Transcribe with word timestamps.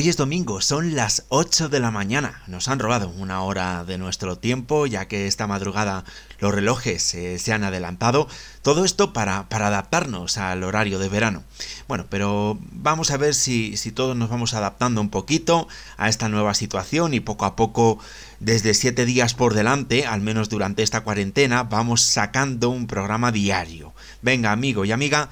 Hoy 0.00 0.08
es 0.08 0.16
domingo, 0.16 0.62
son 0.62 0.96
las 0.96 1.26
8 1.28 1.68
de 1.68 1.78
la 1.78 1.90
mañana. 1.90 2.40
Nos 2.46 2.68
han 2.68 2.78
robado 2.78 3.10
una 3.10 3.42
hora 3.42 3.84
de 3.84 3.98
nuestro 3.98 4.38
tiempo, 4.38 4.86
ya 4.86 5.08
que 5.08 5.26
esta 5.26 5.46
madrugada 5.46 6.06
los 6.38 6.54
relojes 6.54 7.14
eh, 7.14 7.38
se 7.38 7.52
han 7.52 7.64
adelantado. 7.64 8.26
Todo 8.62 8.86
esto 8.86 9.12
para, 9.12 9.46
adaptarnos 9.50 10.38
al 10.38 10.64
horario 10.64 10.98
de 10.98 11.10
verano. 11.10 11.44
Bueno, 11.86 12.06
pero 12.08 12.58
vamos 12.72 13.10
a 13.10 13.18
ver 13.18 13.34
si, 13.34 13.76
si 13.76 13.92
todos 13.92 14.16
nos 14.16 14.30
vamos 14.30 14.54
adaptando 14.54 15.02
un 15.02 15.10
poquito 15.10 15.68
a 15.98 16.08
esta 16.08 16.30
nueva 16.30 16.54
situación 16.54 17.12
y 17.12 17.20
poco 17.20 17.44
a 17.44 17.54
poco, 17.54 17.98
desde 18.38 18.72
7 18.72 19.04
días 19.04 19.34
por 19.34 19.52
delante, 19.52 20.06
al 20.06 20.22
menos 20.22 20.48
durante 20.48 20.82
esta 20.82 21.02
cuarentena, 21.02 21.64
vamos 21.64 22.00
sacando 22.00 22.70
un 22.70 22.86
programa 22.86 23.32
diario. 23.32 23.92
Venga, 24.22 24.50
amigo 24.50 24.86
y 24.86 24.92
amiga 24.92 25.28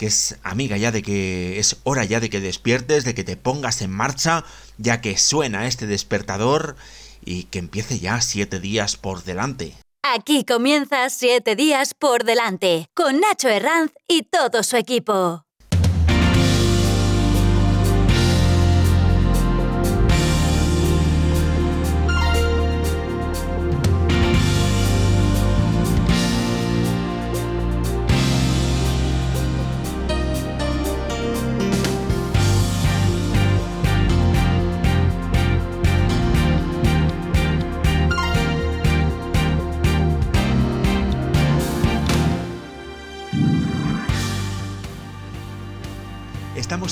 que 0.00 0.06
es 0.06 0.38
amiga 0.42 0.78
ya 0.78 0.92
de 0.92 1.02
que 1.02 1.58
es 1.58 1.76
hora 1.84 2.06
ya 2.06 2.20
de 2.20 2.30
que 2.30 2.40
despiertes, 2.40 3.04
de 3.04 3.14
que 3.14 3.22
te 3.22 3.36
pongas 3.36 3.82
en 3.82 3.90
marcha, 3.90 4.46
ya 4.78 5.02
que 5.02 5.18
suena 5.18 5.66
este 5.66 5.86
despertador 5.86 6.74
y 7.22 7.44
que 7.44 7.58
empiece 7.58 7.98
ya 7.98 8.22
siete 8.22 8.60
días 8.60 8.96
por 8.96 9.24
delante. 9.24 9.74
Aquí 10.02 10.46
comienza 10.46 11.10
siete 11.10 11.54
días 11.54 11.92
por 11.92 12.24
delante, 12.24 12.86
con 12.94 13.20
Nacho 13.20 13.50
Herranz 13.50 13.92
y 14.08 14.22
todo 14.22 14.62
su 14.62 14.78
equipo. 14.78 15.44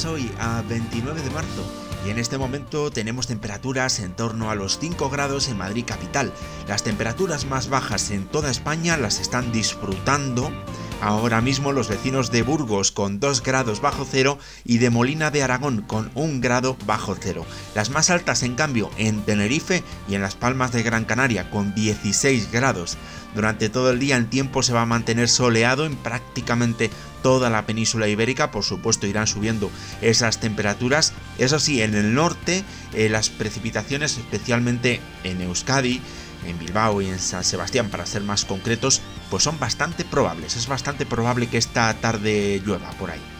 Hoy 0.04 0.30
a 0.38 0.62
29 0.68 1.22
de 1.22 1.30
marzo 1.30 1.64
y 2.06 2.10
en 2.10 2.18
este 2.18 2.38
momento 2.38 2.92
tenemos 2.92 3.26
temperaturas 3.26 3.98
en 3.98 4.14
torno 4.14 4.48
a 4.48 4.54
los 4.54 4.78
5 4.78 5.10
grados 5.10 5.48
en 5.48 5.58
Madrid 5.58 5.84
capital. 5.84 6.32
Las 6.68 6.84
temperaturas 6.84 7.46
más 7.46 7.68
bajas 7.68 8.12
en 8.12 8.26
toda 8.26 8.48
España 8.48 8.96
las 8.96 9.18
están 9.18 9.50
disfrutando 9.50 10.52
ahora 11.00 11.40
mismo 11.40 11.72
los 11.72 11.88
vecinos 11.88 12.30
de 12.30 12.42
Burgos 12.42 12.92
con 12.92 13.18
2 13.18 13.42
grados 13.42 13.80
bajo 13.80 14.06
cero 14.08 14.38
y 14.64 14.78
de 14.78 14.90
Molina 14.90 15.30
de 15.30 15.42
Aragón 15.42 15.82
con 15.82 16.10
1 16.14 16.40
grado 16.40 16.76
bajo 16.86 17.16
cero. 17.18 17.44
Las 17.74 17.90
más 17.90 18.10
altas 18.10 18.44
en 18.44 18.54
cambio 18.54 18.90
en 18.98 19.22
Tenerife 19.22 19.82
y 20.08 20.14
en 20.14 20.22
las 20.22 20.36
Palmas 20.36 20.70
de 20.70 20.84
Gran 20.84 21.06
Canaria 21.06 21.50
con 21.50 21.74
16 21.74 22.52
grados. 22.52 22.96
Durante 23.34 23.68
todo 23.68 23.90
el 23.90 23.98
día 23.98 24.16
el 24.16 24.28
tiempo 24.28 24.62
se 24.62 24.72
va 24.72 24.82
a 24.82 24.86
mantener 24.86 25.28
soleado 25.28 25.86
en 25.86 25.96
prácticamente 25.96 26.90
toda 27.22 27.50
la 27.50 27.66
península 27.66 28.08
ibérica, 28.08 28.50
por 28.50 28.64
supuesto 28.64 29.06
irán 29.06 29.26
subiendo 29.26 29.70
esas 30.00 30.40
temperaturas. 30.40 31.12
Eso 31.38 31.58
sí, 31.58 31.82
en 31.82 31.94
el 31.94 32.14
norte 32.14 32.64
eh, 32.94 33.08
las 33.08 33.30
precipitaciones, 33.30 34.16
especialmente 34.16 35.00
en 35.24 35.40
Euskadi, 35.40 36.00
en 36.46 36.58
Bilbao 36.58 37.02
y 37.02 37.06
en 37.06 37.18
San 37.18 37.44
Sebastián, 37.44 37.90
para 37.90 38.06
ser 38.06 38.22
más 38.22 38.44
concretos, 38.44 39.00
pues 39.30 39.42
son 39.42 39.58
bastante 39.58 40.04
probables. 40.04 40.56
Es 40.56 40.66
bastante 40.66 41.06
probable 41.06 41.48
que 41.48 41.58
esta 41.58 41.92
tarde 41.94 42.62
llueva 42.64 42.90
por 42.92 43.10
ahí. 43.10 43.37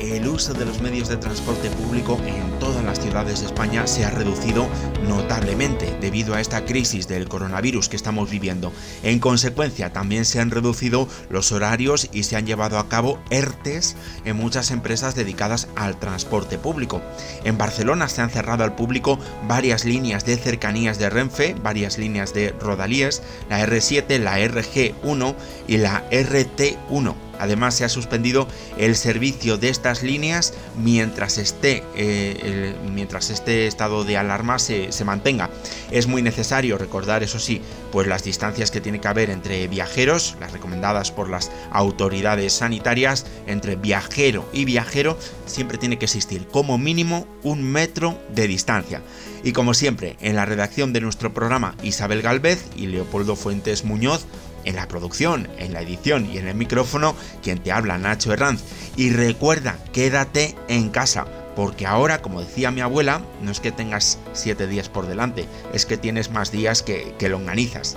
El 0.00 0.28
uso 0.28 0.54
de 0.54 0.64
los 0.64 0.80
medios 0.80 1.08
de 1.08 1.16
transporte 1.16 1.70
público 1.70 2.18
en 2.26 2.58
todas 2.58 2.84
las 2.84 3.00
ciudades 3.00 3.40
de 3.40 3.46
España 3.46 3.86
se 3.86 4.04
ha 4.04 4.10
reducido 4.10 4.66
notablemente 5.08 5.96
debido 6.00 6.34
a 6.34 6.40
esta 6.40 6.64
crisis 6.64 7.08
del 7.08 7.28
coronavirus 7.28 7.88
que 7.88 7.96
estamos 7.96 8.30
viviendo. 8.30 8.72
En 9.02 9.18
consecuencia, 9.18 9.92
también 9.92 10.24
se 10.24 10.40
han 10.40 10.50
reducido 10.50 11.08
los 11.30 11.52
horarios 11.52 12.08
y 12.12 12.24
se 12.24 12.36
han 12.36 12.46
llevado 12.46 12.78
a 12.78 12.88
cabo 12.88 13.18
ERTES 13.30 13.96
en 14.24 14.36
muchas 14.36 14.70
empresas 14.70 15.14
dedicadas 15.14 15.68
al 15.76 15.98
transporte 15.98 16.58
público. 16.58 17.00
En 17.44 17.58
Barcelona 17.58 18.08
se 18.08 18.22
han 18.22 18.30
cerrado 18.30 18.64
al 18.64 18.74
público 18.74 19.18
varias 19.48 19.84
líneas 19.84 20.24
de 20.24 20.36
cercanías 20.36 20.98
de 20.98 21.10
Renfe, 21.10 21.54
varias 21.62 21.98
líneas 21.98 22.34
de 22.34 22.50
Rodalíes, 22.60 23.22
la 23.48 23.64
R7, 23.66 24.18
la 24.18 24.38
RG1 24.38 25.34
y 25.68 25.78
la 25.78 26.08
RT1 26.10 27.23
Además, 27.44 27.74
se 27.74 27.84
ha 27.84 27.90
suspendido 27.90 28.48
el 28.78 28.96
servicio 28.96 29.58
de 29.58 29.68
estas 29.68 30.02
líneas 30.02 30.54
mientras 30.82 31.36
esté, 31.36 31.82
eh, 31.94 32.74
mientras 32.90 33.28
este 33.28 33.66
estado 33.66 34.04
de 34.04 34.16
alarma 34.16 34.58
se, 34.58 34.92
se, 34.92 35.04
mantenga. 35.04 35.50
Es 35.90 36.06
muy 36.06 36.22
necesario 36.22 36.78
recordar, 36.78 37.22
eso 37.22 37.38
sí, 37.38 37.60
pues 37.92 38.08
las 38.08 38.24
distancias 38.24 38.70
que 38.70 38.80
tiene 38.80 38.98
que 38.98 39.08
haber 39.08 39.28
entre 39.28 39.68
viajeros, 39.68 40.36
las 40.40 40.52
recomendadas 40.52 41.10
por 41.10 41.28
las 41.28 41.50
autoridades 41.70 42.54
sanitarias, 42.54 43.26
entre 43.46 43.76
viajero 43.76 44.48
y 44.54 44.64
viajero, 44.64 45.18
siempre 45.44 45.76
tiene 45.76 45.98
que 45.98 46.06
existir 46.06 46.46
como 46.46 46.78
mínimo 46.78 47.26
un 47.42 47.62
metro 47.62 48.18
de 48.34 48.48
distancia. 48.48 49.02
Y 49.42 49.52
como 49.52 49.74
siempre, 49.74 50.16
en 50.20 50.36
la 50.36 50.46
redacción 50.46 50.94
de 50.94 51.02
nuestro 51.02 51.34
programa 51.34 51.74
Isabel 51.82 52.22
Galvez 52.22 52.64
y 52.74 52.86
Leopoldo 52.86 53.36
Fuentes 53.36 53.84
Muñoz, 53.84 54.24
en 54.64 54.76
la 54.76 54.88
producción, 54.88 55.48
en 55.58 55.72
la 55.72 55.82
edición 55.82 56.30
y 56.30 56.38
en 56.38 56.48
el 56.48 56.54
micrófono, 56.54 57.14
quien 57.42 57.58
te 57.58 57.72
habla 57.72 57.98
Nacho 57.98 58.32
Herranz. 58.32 58.62
Y 58.96 59.10
recuerda, 59.10 59.78
quédate 59.92 60.54
en 60.68 60.90
casa, 60.90 61.26
porque 61.54 61.86
ahora, 61.86 62.20
como 62.22 62.40
decía 62.40 62.70
mi 62.70 62.80
abuela, 62.80 63.22
no 63.42 63.50
es 63.50 63.60
que 63.60 63.72
tengas 63.72 64.18
siete 64.32 64.66
días 64.66 64.88
por 64.88 65.06
delante, 65.06 65.46
es 65.72 65.86
que 65.86 65.96
tienes 65.96 66.30
más 66.30 66.50
días 66.50 66.82
que, 66.82 67.14
que 67.18 67.28
longanizas. 67.28 67.96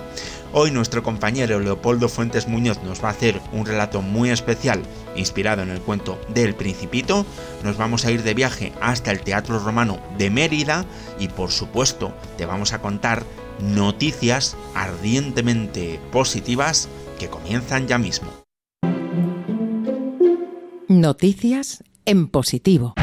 Hoy 0.52 0.70
nuestro 0.70 1.02
compañero 1.02 1.60
Leopoldo 1.60 2.08
Fuentes 2.08 2.48
Muñoz 2.48 2.82
nos 2.82 3.04
va 3.04 3.08
a 3.08 3.12
hacer 3.12 3.40
un 3.52 3.66
relato 3.66 4.00
muy 4.00 4.30
especial 4.30 4.82
inspirado 5.14 5.62
en 5.62 5.70
el 5.70 5.82
cuento 5.82 6.18
del 6.28 6.54
Principito. 6.54 7.26
Nos 7.62 7.76
vamos 7.76 8.06
a 8.06 8.10
ir 8.10 8.22
de 8.22 8.32
viaje 8.32 8.72
hasta 8.80 9.10
el 9.10 9.20
Teatro 9.20 9.58
Romano 9.58 9.98
de 10.16 10.30
Mérida 10.30 10.86
y 11.18 11.28
por 11.28 11.50
supuesto 11.50 12.14
te 12.38 12.46
vamos 12.46 12.72
a 12.72 12.80
contar 12.80 13.24
noticias 13.60 14.56
ardientemente 14.74 16.00
positivas 16.12 16.88
que 17.18 17.28
comienzan 17.28 17.86
ya 17.88 17.98
mismo. 17.98 18.28
Noticias 20.88 21.84
en 22.06 22.28
positivo. 22.28 22.94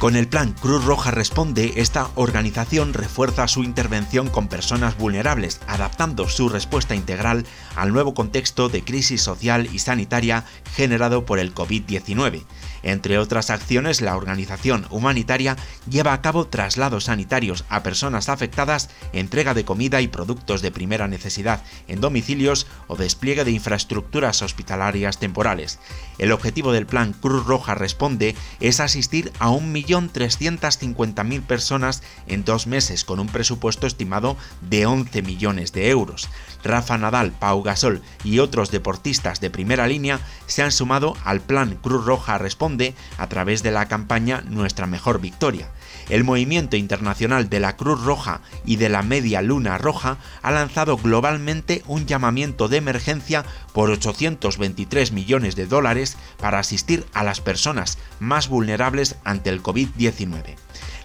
Con 0.00 0.16
el 0.16 0.28
plan 0.28 0.54
Cruz 0.54 0.82
Roja 0.86 1.10
Responde, 1.10 1.74
esta 1.76 2.08
organización 2.14 2.94
refuerza 2.94 3.46
su 3.48 3.62
intervención 3.62 4.30
con 4.30 4.48
personas 4.48 4.96
vulnerables, 4.96 5.60
adaptando 5.66 6.26
su 6.26 6.48
respuesta 6.48 6.94
integral 6.94 7.44
al 7.76 7.92
nuevo 7.92 8.14
contexto 8.14 8.70
de 8.70 8.82
crisis 8.82 9.20
social 9.20 9.68
y 9.70 9.78
sanitaria 9.78 10.46
generado 10.74 11.26
por 11.26 11.38
el 11.38 11.54
COVID-19. 11.54 12.44
Entre 12.82 13.18
otras 13.18 13.50
acciones, 13.50 14.00
la 14.00 14.16
organización 14.16 14.86
humanitaria 14.88 15.58
lleva 15.86 16.14
a 16.14 16.22
cabo 16.22 16.46
traslados 16.46 17.04
sanitarios 17.04 17.66
a 17.68 17.82
personas 17.82 18.30
afectadas, 18.30 18.88
entrega 19.12 19.52
de 19.52 19.66
comida 19.66 20.00
y 20.00 20.08
productos 20.08 20.62
de 20.62 20.70
primera 20.70 21.08
necesidad 21.08 21.62
en 21.88 22.00
domicilios 22.00 22.66
o 22.86 22.96
despliegue 22.96 23.44
de 23.44 23.50
infraestructuras 23.50 24.40
hospitalarias 24.40 25.18
temporales. 25.18 25.78
El 26.16 26.32
objetivo 26.32 26.72
del 26.72 26.86
plan 26.86 27.12
Cruz 27.12 27.44
Roja 27.44 27.74
Responde 27.74 28.34
es 28.60 28.80
asistir 28.80 29.30
a 29.40 29.50
1.350.000 29.90 31.42
personas 31.42 32.02
en 32.26 32.44
dos 32.44 32.66
meses 32.66 33.04
con 33.04 33.20
un 33.20 33.28
presupuesto 33.28 33.86
estimado 33.86 34.36
de 34.60 34.86
11 34.86 35.22
millones 35.22 35.72
de 35.72 35.90
euros. 35.90 36.28
Rafa 36.62 36.98
Nadal, 36.98 37.32
Pau 37.32 37.62
Gasol 37.62 38.02
y 38.24 38.38
otros 38.38 38.70
deportistas 38.70 39.40
de 39.40 39.50
primera 39.50 39.86
línea 39.86 40.20
se 40.46 40.62
han 40.62 40.72
sumado 40.72 41.16
al 41.24 41.40
plan 41.40 41.78
Cruz 41.82 42.04
Roja 42.04 42.38
Responde 42.38 42.94
a 43.18 43.28
través 43.28 43.62
de 43.62 43.70
la 43.70 43.88
campaña 43.88 44.42
Nuestra 44.48 44.86
Mejor 44.86 45.20
Victoria. 45.20 45.70
El 46.08 46.24
movimiento 46.24 46.76
internacional 46.76 47.48
de 47.48 47.60
la 47.60 47.76
Cruz 47.76 48.02
Roja 48.02 48.40
y 48.64 48.76
de 48.76 48.88
la 48.88 49.02
Media 49.02 49.42
Luna 49.42 49.78
Roja 49.78 50.18
ha 50.42 50.50
lanzado 50.50 50.96
globalmente 50.96 51.82
un 51.86 52.06
llamamiento 52.06 52.68
de 52.68 52.78
emergencia 52.78 53.44
por 53.72 53.90
823 53.90 55.12
millones 55.12 55.56
de 55.56 55.66
dólares 55.66 56.16
para 56.38 56.58
asistir 56.58 57.06
a 57.12 57.24
las 57.24 57.40
personas 57.40 57.98
más 58.18 58.48
vulnerables 58.48 59.16
ante 59.24 59.50
el 59.50 59.62
COVID-19. 59.62 60.56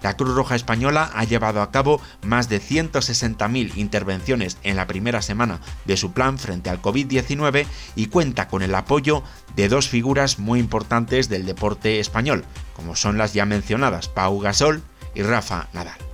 La 0.06 0.16
Cruz 0.16 0.36
Roja 0.36 0.54
Española 0.54 1.10
ha 1.16 1.24
llevado 1.24 1.64
a 1.64 1.72
cabo 1.72 2.00
más 2.22 2.48
de 2.48 2.62
160.000 2.62 3.76
intervenciones 3.76 4.60
en 4.62 4.76
la 4.76 4.86
primera 4.86 5.24
semana 5.24 5.62
de 5.86 5.98
su 5.98 6.12
plan 6.12 6.38
frente 6.38 6.70
al 6.70 6.80
COVID-19 6.80 7.66
y 7.96 8.06
cuenta 8.06 8.48
con 8.48 8.62
el 8.62 8.76
apoyo 8.76 9.24
de 9.56 9.68
dos 9.68 9.90
figuras 9.90 10.38
muy 10.38 10.60
importantes 10.60 11.28
del 11.28 11.48
deporte 11.48 12.00
español, 12.00 12.46
como 12.76 12.96
son 12.96 13.18
las 13.18 13.34
ya 13.34 13.48
mencionadas 13.48 14.08
Pau 14.08 14.40
Gasol 14.40 14.84
y 15.16 15.24
Rafa 15.24 15.70
Nadal. 15.74 16.05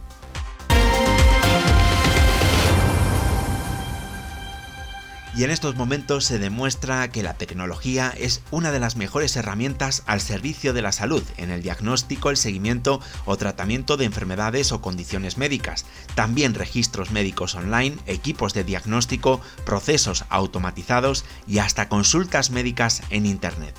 Y 5.33 5.45
en 5.45 5.49
estos 5.49 5.75
momentos 5.75 6.25
se 6.25 6.39
demuestra 6.39 7.09
que 7.09 7.23
la 7.23 7.35
tecnología 7.35 8.13
es 8.17 8.41
una 8.51 8.73
de 8.73 8.81
las 8.81 8.97
mejores 8.97 9.33
herramientas 9.37 10.03
al 10.05 10.19
servicio 10.19 10.73
de 10.73 10.81
la 10.81 10.91
salud 10.91 11.23
en 11.37 11.51
el 11.51 11.63
diagnóstico, 11.63 12.29
el 12.29 12.35
seguimiento 12.35 12.99
o 13.23 13.37
tratamiento 13.37 13.95
de 13.95 14.03
enfermedades 14.03 14.73
o 14.73 14.81
condiciones 14.81 15.37
médicas. 15.37 15.85
También 16.15 16.53
registros 16.53 17.11
médicos 17.11 17.55
online, 17.55 17.97
equipos 18.07 18.53
de 18.53 18.65
diagnóstico, 18.65 19.39
procesos 19.65 20.25
automatizados 20.27 21.23
y 21.47 21.59
hasta 21.59 21.87
consultas 21.87 22.49
médicas 22.51 23.01
en 23.09 23.25
Internet. 23.25 23.75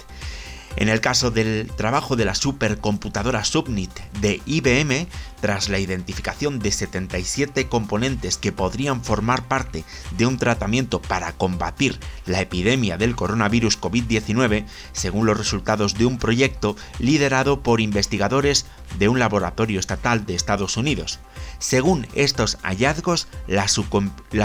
En 0.77 0.89
el 0.89 1.01
caso 1.01 1.31
del 1.31 1.71
trabajo 1.77 2.17
de 2.17 2.25
la 2.25 2.35
supercomputadora 2.35 3.45
Subnit 3.45 3.93
de 4.21 4.41
IBM, 4.47 5.07
tras 5.41 5.69
la 5.69 5.79
identificación 5.79 6.61
de 6.61 6.71
77 6.71 7.69
componentes 7.69 8.39
que 8.39 8.53
podrían 8.53 9.05
formar 9.05 9.49
parte 9.49 9.85
de 10.17 10.27
un 10.27 10.39
tratamiento 10.39 11.03
para 11.03 11.33
combatir 11.33 11.99
la 12.27 12.41
epidemia 12.41 12.97
del 12.97 13.17
coronavirus 13.17 13.81
COVID-19, 13.81 14.65
según 14.93 15.27
los 15.27 15.37
resultados 15.37 15.95
de 15.95 16.07
un 16.07 16.19
proyecto 16.19 16.77
liderado 16.99 17.63
por 17.63 17.81
investigadores 17.81 18.67
de 18.99 19.09
un 19.09 19.19
laboratorio 19.19 19.81
estatal 19.81 20.27
de 20.27 20.35
Estados 20.35 20.77
Unidos. 20.77 21.19
Según 21.59 22.07
estos 22.15 22.59
hallazgos, 22.63 23.29
la, 23.47 23.69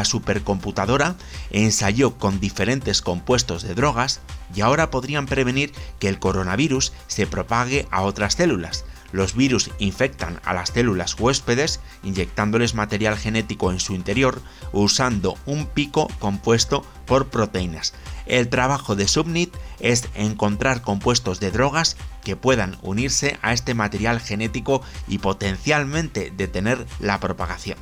supercomputadora 0.04 1.16
ensayó 1.50 2.18
con 2.18 2.40
diferentes 2.40 3.02
compuestos 3.02 3.64
de 3.64 3.74
drogas 3.74 4.22
y 4.54 4.62
ahora 4.62 4.92
podrían 4.92 5.26
prevenir 5.26 5.72
que 6.00 6.10
el 6.10 6.20
coronavirus 6.20 6.94
se 7.08 7.28
propague 7.28 7.88
a 7.92 8.04
otras 8.04 8.36
células, 8.36 8.86
los 9.12 9.36
virus 9.36 9.72
infectan 9.80 10.40
a 10.44 10.54
las 10.54 10.70
células 10.70 11.20
huéspedes 11.20 11.80
inyectándoles 12.04 12.74
material 12.74 13.18
genético 13.18 13.72
en 13.72 13.80
su 13.80 13.94
interior 13.94 14.42
usando 14.72 15.38
un 15.46 15.66
pico 15.66 16.08
compuesto 16.20 16.86
por 17.06 17.28
proteínas. 17.28 17.94
El 18.26 18.50
trabajo 18.50 18.96
de 18.96 19.08
Subnit 19.08 19.56
es 19.80 20.08
encontrar 20.16 20.82
compuestos 20.82 21.40
de 21.40 21.52
drogas 21.52 21.96
que 22.24 22.36
puedan 22.36 22.78
unirse 22.82 23.40
a 23.42 23.54
este 23.54 23.74
material 23.74 24.20
genético 24.20 24.82
y 25.08 25.20
potencialmente 25.20 26.34
detener 26.36 26.86
la 27.00 27.20
propagación. 27.20 27.78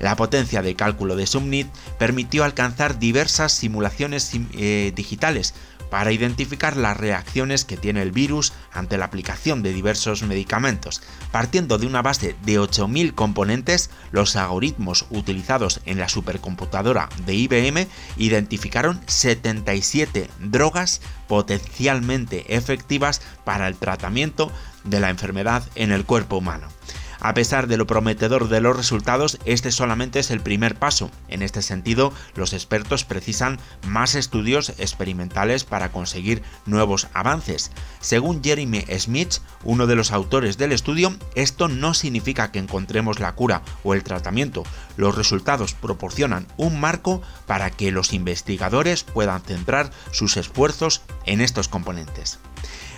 La 0.00 0.16
potencia 0.16 0.62
de 0.62 0.76
cálculo 0.76 1.16
de 1.16 1.26
Subnit 1.26 1.68
permitió 1.98 2.44
alcanzar 2.44 2.98
diversas 2.98 3.52
simulaciones 3.52 4.30
eh, 4.52 4.92
digitales 4.94 5.54
para 5.90 6.12
identificar 6.12 6.76
las 6.76 6.96
reacciones 6.96 7.64
que 7.64 7.76
tiene 7.76 8.02
el 8.02 8.12
virus 8.12 8.52
ante 8.72 8.98
la 8.98 9.06
aplicación 9.06 9.62
de 9.62 9.72
diversos 9.72 10.22
medicamentos. 10.22 11.02
Partiendo 11.32 11.78
de 11.78 11.86
una 11.86 12.02
base 12.02 12.36
de 12.42 12.60
8.000 12.60 13.14
componentes, 13.14 13.90
los 14.12 14.36
algoritmos 14.36 15.06
utilizados 15.10 15.80
en 15.84 15.98
la 15.98 16.08
supercomputadora 16.08 17.08
de 17.26 17.34
IBM 17.34 17.86
identificaron 18.16 19.00
77 19.06 20.30
drogas 20.40 21.00
potencialmente 21.26 22.54
efectivas 22.56 23.20
para 23.44 23.68
el 23.68 23.76
tratamiento 23.76 24.50
de 24.84 25.00
la 25.00 25.10
enfermedad 25.10 25.62
en 25.74 25.92
el 25.92 26.04
cuerpo 26.04 26.38
humano. 26.38 26.68
A 27.20 27.34
pesar 27.34 27.66
de 27.66 27.76
lo 27.76 27.86
prometedor 27.86 28.48
de 28.48 28.60
los 28.60 28.76
resultados, 28.76 29.38
este 29.44 29.72
solamente 29.72 30.20
es 30.20 30.30
el 30.30 30.40
primer 30.40 30.76
paso. 30.76 31.10
En 31.28 31.42
este 31.42 31.62
sentido, 31.62 32.12
los 32.34 32.52
expertos 32.52 33.04
precisan 33.04 33.58
más 33.86 34.14
estudios 34.14 34.70
experimentales 34.78 35.64
para 35.64 35.90
conseguir 35.90 36.42
nuevos 36.64 37.08
avances. 37.14 37.72
Según 38.00 38.42
Jeremy 38.42 38.84
Smith, 38.98 39.34
uno 39.64 39.86
de 39.86 39.96
los 39.96 40.12
autores 40.12 40.58
del 40.58 40.72
estudio, 40.72 41.16
esto 41.34 41.68
no 41.68 41.92
significa 41.94 42.52
que 42.52 42.60
encontremos 42.60 43.18
la 43.18 43.34
cura 43.34 43.62
o 43.82 43.94
el 43.94 44.04
tratamiento. 44.04 44.62
Los 44.96 45.16
resultados 45.16 45.74
proporcionan 45.74 46.46
un 46.56 46.78
marco 46.78 47.20
para 47.46 47.70
que 47.70 47.90
los 47.90 48.12
investigadores 48.12 49.02
puedan 49.02 49.42
centrar 49.42 49.90
sus 50.12 50.36
esfuerzos 50.36 51.02
en 51.26 51.40
estos 51.40 51.68
componentes. 51.68 52.38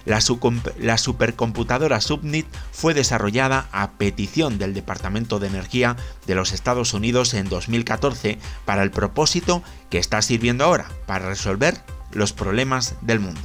La, 0.04 0.98
supercomputadora 0.98 2.00
Subnit 2.00 2.46
fue 2.72 2.94
desarrollada 2.94 3.68
a 3.72 3.92
petición 3.92 4.58
del 4.58 4.74
Departamento 4.74 5.38
de 5.38 5.48
Energía 5.48 5.96
de 6.26 6.34
los 6.34 6.52
Estados 6.52 6.94
Unidos 6.94 7.34
en 7.34 7.48
2014 7.48 8.38
para 8.64 8.82
el 8.82 8.90
propósito 8.90 9.62
que 9.90 9.98
está 9.98 10.22
sirviendo 10.22 10.64
ahora, 10.64 10.88
para 11.06 11.28
resolver 11.28 11.82
los 12.12 12.32
problemas 12.32 12.94
del 13.02 13.20
mundo. 13.20 13.40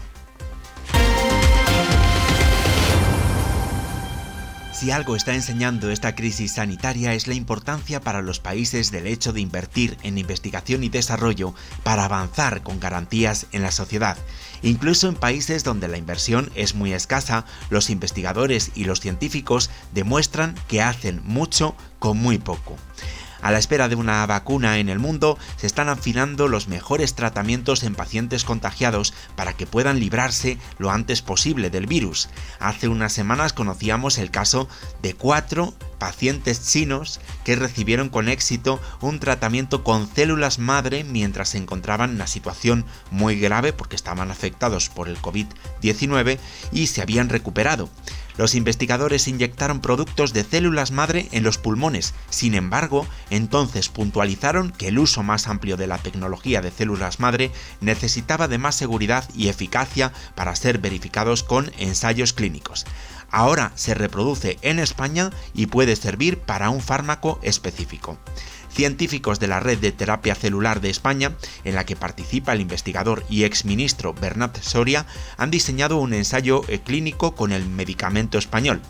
Si 4.76 4.92
algo 4.92 5.16
está 5.16 5.34
enseñando 5.34 5.90
esta 5.90 6.16
crisis 6.16 6.56
sanitaria 6.56 7.14
es 7.14 7.28
la 7.28 7.34
importancia 7.34 8.02
para 8.02 8.22
los 8.22 8.42
países 8.42 8.92
del 8.92 9.08
hecho 9.08 9.32
de 9.32 9.40
invertir 9.40 9.98
en 10.04 10.18
investigación 10.18 10.84
y 10.84 10.90
desarrollo 10.90 11.56
para 11.84 12.04
avanzar 12.04 12.62
con 12.62 12.82
garantías 12.82 13.48
en 13.54 13.62
la 13.62 13.72
sociedad. 13.72 14.18
Incluso 14.64 15.08
en 15.08 15.16
países 15.16 15.64
donde 15.64 15.88
la 15.88 15.98
inversión 15.98 16.52
es 16.56 16.76
muy 16.76 16.92
escasa, 16.92 17.46
los 17.70 17.90
investigadores 17.90 18.74
y 18.76 18.84
los 18.84 19.00
científicos 19.00 19.70
demuestran 19.94 20.56
que 20.68 20.82
hacen 20.82 21.22
mucho 21.24 21.74
con 21.98 22.18
muy 22.18 22.38
poco. 22.38 22.76
A 23.42 23.52
la 23.52 23.58
espera 23.58 23.88
de 23.88 23.96
una 23.96 24.26
vacuna 24.26 24.80
en 24.80 24.90
el 24.90 25.00
mundo, 25.00 25.38
se 25.58 25.68
están 25.68 25.90
afinando 25.90 26.48
los 26.48 26.68
mejores 26.68 27.16
tratamientos 27.16 27.84
en 27.84 27.96
pacientes 27.96 28.44
contagiados 28.44 29.14
para 29.36 29.54
que 29.54 29.68
puedan 29.68 30.00
librarse 30.00 30.58
lo 30.78 30.92
antes 30.92 31.22
posible 31.22 31.70
del 31.70 31.88
virus. 31.88 32.30
Hace 32.60 32.88
unas 32.88 33.14
semanas 33.14 33.54
conocíamos 33.54 34.18
el 34.18 34.32
caso 34.32 34.68
de 35.02 35.14
cuatro 35.14 35.74
pacientes 36.06 36.62
chinos 36.62 37.20
que 37.44 37.56
recibieron 37.56 38.10
con 38.10 38.30
éxito 38.30 38.80
un 39.02 39.20
tratamiento 39.20 39.84
con 39.84 40.08
células 40.08 40.60
madre 40.60 41.04
mientras 41.04 41.50
se 41.50 41.58
encontraban 41.58 42.12
en 42.12 42.18
una 42.18 42.28
situación 42.28 42.86
muy 43.10 43.40
grave 43.40 43.74
porque 43.74 43.96
estaban 43.96 44.30
afectados 44.30 44.90
por 44.90 45.10
el 45.10 45.20
COVID-19 45.20 46.38
y 46.72 46.86
se 46.86 47.02
habían 47.02 47.30
recuperado. 47.30 47.90
Los 48.38 48.54
investigadores 48.54 49.28
inyectaron 49.28 49.80
productos 49.80 50.34
de 50.34 50.44
células 50.44 50.92
madre 50.92 51.28
en 51.32 51.44
los 51.44 51.58
pulmones, 51.58 52.14
sin 52.30 52.54
embargo, 52.54 53.08
entonces 53.32 53.90
puntualizaron 53.90 54.72
que 54.72 54.90
el 54.90 55.00
uso 55.00 55.24
más 55.24 55.48
amplio 55.48 55.78
de 55.78 55.88
la 55.88 55.98
tecnología 55.98 56.62
de 56.62 56.70
células 56.70 57.20
madre 57.20 57.50
necesitaba 57.82 58.48
de 58.48 58.58
más 58.58 58.76
seguridad 58.76 59.28
y 59.34 59.48
eficacia 59.48 60.12
para 60.36 60.56
ser 60.56 60.78
verificados 60.78 61.44
con 61.44 61.72
ensayos 61.80 62.34
clínicos. 62.34 62.86
Ahora 63.30 63.72
se 63.76 63.94
reproduce 63.94 64.58
en 64.62 64.80
España 64.80 65.32
y 65.54 65.68
puede 65.68 65.96
servir 65.96 66.40
para 66.40 66.70
un 66.70 66.82
fármaco 66.82 67.40
específico 67.42 68.18
científicos 68.76 69.40
de 69.40 69.48
la 69.48 69.60
Red 69.60 69.80
de 69.80 69.92
Terapia 69.92 70.36
Celular 70.36 70.82
de 70.82 70.90
España, 70.90 71.32
en 71.64 71.76
la 71.76 71.86
que 71.86 71.96
participa 71.96 72.54
el 72.54 72.62
investigador 72.62 73.24
y 73.30 73.46
exministro 73.46 74.14
Bernat 74.14 74.62
Soria, 74.62 75.06
han 75.38 75.50
diseñado 75.50 75.98
un 75.98 76.14
ensayo 76.14 76.62
clínico 76.84 77.36
con 77.36 77.54
el 77.54 77.68
medicamento 77.68 78.38
español. 78.38 78.82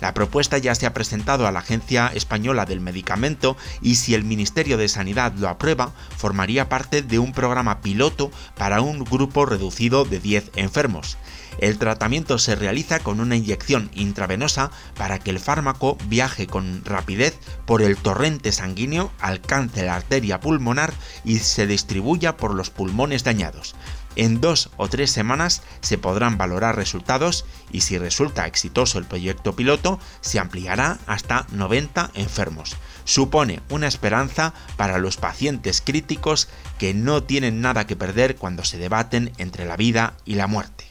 La 0.00 0.14
propuesta 0.14 0.58
ya 0.58 0.74
se 0.74 0.86
ha 0.86 0.94
presentado 0.94 1.46
a 1.46 1.52
la 1.52 1.58
Agencia 1.58 2.12
Española 2.14 2.66
del 2.66 2.80
Medicamento 2.80 3.56
y 3.82 3.96
si 3.96 4.14
el 4.14 4.24
Ministerio 4.24 4.76
de 4.76 4.88
Sanidad 4.88 5.34
lo 5.34 5.48
aprueba, 5.48 5.92
formaría 6.16 6.68
parte 6.68 7.02
de 7.02 7.18
un 7.18 7.32
programa 7.32 7.80
piloto 7.80 8.30
para 8.56 8.80
un 8.80 9.00
grupo 9.04 9.44
reducido 9.44 10.04
de 10.04 10.20
10 10.20 10.52
enfermos. 10.56 11.18
El 11.58 11.78
tratamiento 11.78 12.38
se 12.38 12.54
realiza 12.54 13.00
con 13.00 13.20
una 13.20 13.34
inyección 13.34 13.90
intravenosa 13.92 14.70
para 14.96 15.18
que 15.18 15.30
el 15.30 15.40
fármaco 15.40 15.98
viaje 16.06 16.46
con 16.46 16.84
rapidez 16.84 17.36
por 17.66 17.82
el 17.82 17.96
torrente 17.96 18.52
sanguíneo, 18.52 19.10
alcance 19.18 19.84
la 19.84 19.96
arteria 19.96 20.38
pulmonar 20.38 20.92
y 21.24 21.38
se 21.38 21.66
distribuya 21.66 22.36
por 22.36 22.54
los 22.54 22.70
pulmones 22.70 23.24
dañados. 23.24 23.74
En 24.16 24.40
dos 24.40 24.70
o 24.76 24.88
tres 24.88 25.10
semanas 25.10 25.62
se 25.80 25.98
podrán 25.98 26.38
valorar 26.38 26.76
resultados 26.76 27.44
y 27.70 27.82
si 27.82 27.98
resulta 27.98 28.46
exitoso 28.46 28.98
el 28.98 29.04
proyecto 29.04 29.54
piloto, 29.54 30.00
se 30.20 30.38
ampliará 30.38 30.98
hasta 31.06 31.46
90 31.52 32.10
enfermos. 32.14 32.76
Supone 33.04 33.60
una 33.70 33.86
esperanza 33.86 34.54
para 34.76 34.98
los 34.98 35.16
pacientes 35.16 35.80
críticos 35.80 36.48
que 36.78 36.94
no 36.94 37.22
tienen 37.22 37.60
nada 37.60 37.86
que 37.86 37.96
perder 37.96 38.36
cuando 38.36 38.64
se 38.64 38.78
debaten 38.78 39.32
entre 39.38 39.66
la 39.66 39.76
vida 39.76 40.14
y 40.24 40.34
la 40.34 40.46
muerte. 40.46 40.86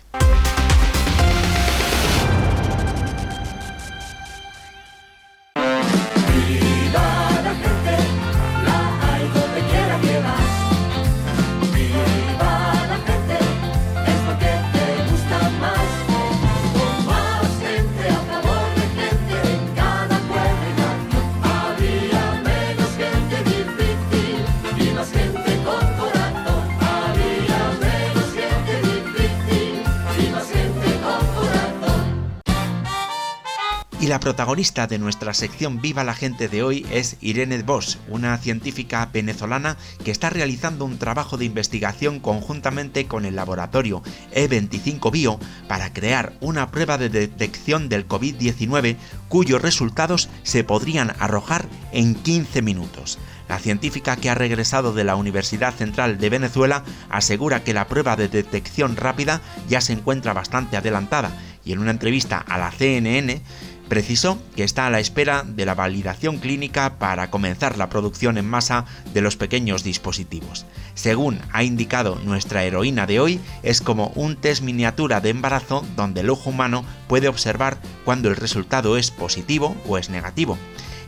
La 34.17 34.21
protagonista 34.21 34.87
de 34.87 34.97
nuestra 34.97 35.31
sección 35.35 35.79
Viva 35.79 36.03
la 36.03 36.15
gente 36.15 36.47
de 36.47 36.63
hoy 36.63 36.87
es 36.89 37.17
Irene 37.21 37.61
Bosch, 37.61 37.97
una 38.09 38.35
científica 38.39 39.07
venezolana 39.13 39.77
que 40.03 40.09
está 40.09 40.31
realizando 40.31 40.85
un 40.85 40.97
trabajo 40.97 41.37
de 41.37 41.45
investigación 41.45 42.19
conjuntamente 42.19 43.05
con 43.05 43.25
el 43.25 43.35
laboratorio 43.35 44.01
E25 44.33 45.11
Bio 45.11 45.39
para 45.67 45.93
crear 45.93 46.33
una 46.41 46.71
prueba 46.71 46.97
de 46.97 47.09
detección 47.09 47.89
del 47.89 48.07
COVID-19 48.07 48.95
cuyos 49.29 49.61
resultados 49.61 50.29
se 50.41 50.63
podrían 50.63 51.13
arrojar 51.19 51.67
en 51.91 52.15
15 52.15 52.63
minutos. 52.63 53.19
La 53.47 53.59
científica 53.59 54.15
que 54.15 54.31
ha 54.31 54.35
regresado 54.35 54.93
de 54.93 55.03
la 55.03 55.15
Universidad 55.15 55.75
Central 55.75 56.17
de 56.17 56.29
Venezuela 56.31 56.83
asegura 57.09 57.63
que 57.63 57.75
la 57.75 57.87
prueba 57.87 58.15
de 58.15 58.29
detección 58.29 58.95
rápida 58.95 59.41
ya 59.69 59.79
se 59.79 59.93
encuentra 59.93 60.33
bastante 60.33 60.75
adelantada 60.75 61.31
y 61.63 61.73
en 61.73 61.79
una 61.79 61.91
entrevista 61.91 62.37
a 62.39 62.57
la 62.57 62.71
CNN 62.71 63.41
Precisó 63.89 64.37
que 64.55 64.63
está 64.63 64.85
a 64.85 64.89
la 64.89 64.99
espera 64.99 65.43
de 65.43 65.65
la 65.65 65.73
validación 65.73 66.39
clínica 66.39 66.99
para 66.99 67.29
comenzar 67.31 67.77
la 67.77 67.89
producción 67.89 68.37
en 68.37 68.47
masa 68.47 68.85
de 69.13 69.21
los 69.21 69.37
pequeños 69.37 69.83
dispositivos. 69.83 70.65
Según 70.93 71.39
ha 71.53 71.63
indicado 71.63 72.19
nuestra 72.23 72.65
heroína 72.65 73.07
de 73.07 73.21
hoy, 73.21 73.39
es 73.63 73.81
como 73.81 74.07
un 74.15 74.35
test 74.35 74.61
miniatura 74.61 75.21
de 75.21 75.29
embarazo 75.29 75.85
donde 75.95 76.21
el 76.21 76.29
ojo 76.29 76.49
humano 76.49 76.83
puede 77.07 77.29
observar 77.29 77.77
cuando 78.03 78.27
el 78.27 78.35
resultado 78.35 78.97
es 78.97 79.09
positivo 79.09 79.77
o 79.87 79.97
es 79.97 80.09
negativo. 80.09 80.57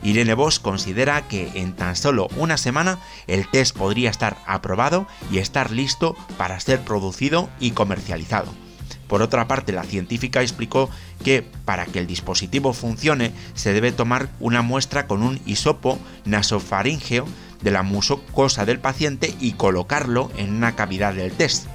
Irene 0.01 0.33
Bosch 0.33 0.61
considera 0.61 1.27
que 1.27 1.51
en 1.55 1.75
tan 1.75 1.97
solo 1.97 2.29
una 2.37 2.55
semana 2.55 2.99
el 3.27 3.49
test 3.49 3.75
podría 3.75 4.09
estar 4.09 4.37
aprobado 4.45 5.05
y 5.31 5.39
estar 5.39 5.71
listo 5.71 6.15
para 6.37 6.59
ser 6.61 6.79
producido 6.81 7.49
y 7.59 7.71
comercializado. 7.71 8.68
Por 9.09 9.23
otra 9.23 9.47
parte, 9.47 9.71
la 9.71 9.83
científica 9.83 10.43
explicó 10.43 10.87
que 11.25 11.43
para 11.65 11.87
que 11.87 11.97
el 11.97 12.05
dispositivo 12.05 12.73
funcione 12.73 13.33
se 13.55 13.73
debe 13.73 13.91
tomar 13.91 14.29
una 14.39 14.61
muestra 14.61 15.07
con 15.07 15.23
un 15.23 15.41
hisopo 15.47 15.97
nasofaríngeo 16.25 17.25
de 17.63 17.71
la 17.71 17.81
mucosa 17.81 18.65
del 18.65 18.79
paciente 18.79 19.33
y 19.39 19.53
colocarlo 19.53 20.31
en 20.37 20.53
una 20.53 20.75
cavidad 20.75 21.15
del 21.15 21.31
test. 21.31 21.65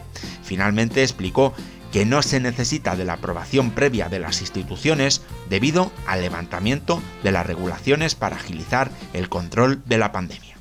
Finalmente 0.45 1.03
explicó 1.03 1.53
que 1.91 2.07
no 2.07 2.23
se 2.23 2.38
necesita 2.38 2.95
de 2.95 3.05
la 3.05 3.14
aprobación 3.14 3.73
previa 3.73 4.09
de 4.09 4.21
las 4.21 4.41
instituciones 4.41 5.23
debido 5.50 5.91
al 6.07 6.21
levantamiento 6.21 7.03
de 7.25 7.33
las 7.33 7.45
regulaciones 7.45 8.14
para 8.14 8.37
agilizar 8.37 8.93
el 9.12 9.29
control 9.29 9.83
de 9.87 9.99
la 9.99 10.12
pandemia. 10.12 10.55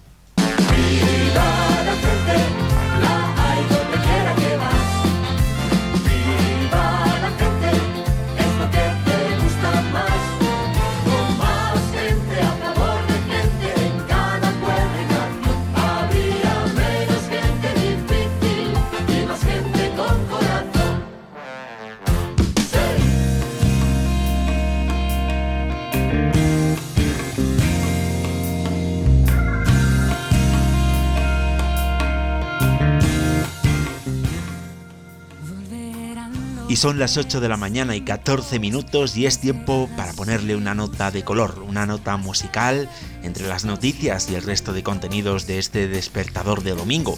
Y 36.73 36.75
son 36.75 36.97
las 36.97 37.17
8 37.17 37.39
de 37.39 37.49
la 37.49 37.55
mañana 37.55 37.95
y 37.95 38.01
14 38.01 38.57
minutos 38.57 39.15
y 39.15 39.27
es 39.27 39.37
tiempo 39.37 39.87
para 39.95 40.11
ponerle 40.13 40.55
una 40.55 40.73
nota 40.73 41.11
de 41.11 41.23
color, 41.23 41.63
una 41.67 41.85
nota 41.85 42.17
musical 42.17 42.89
entre 43.21 43.47
las 43.47 43.63
noticias 43.63 44.27
y 44.31 44.33
el 44.33 44.41
resto 44.41 44.73
de 44.73 44.81
contenidos 44.81 45.45
de 45.45 45.59
este 45.59 45.87
despertador 45.87 46.63
de 46.63 46.73
domingo. 46.73 47.15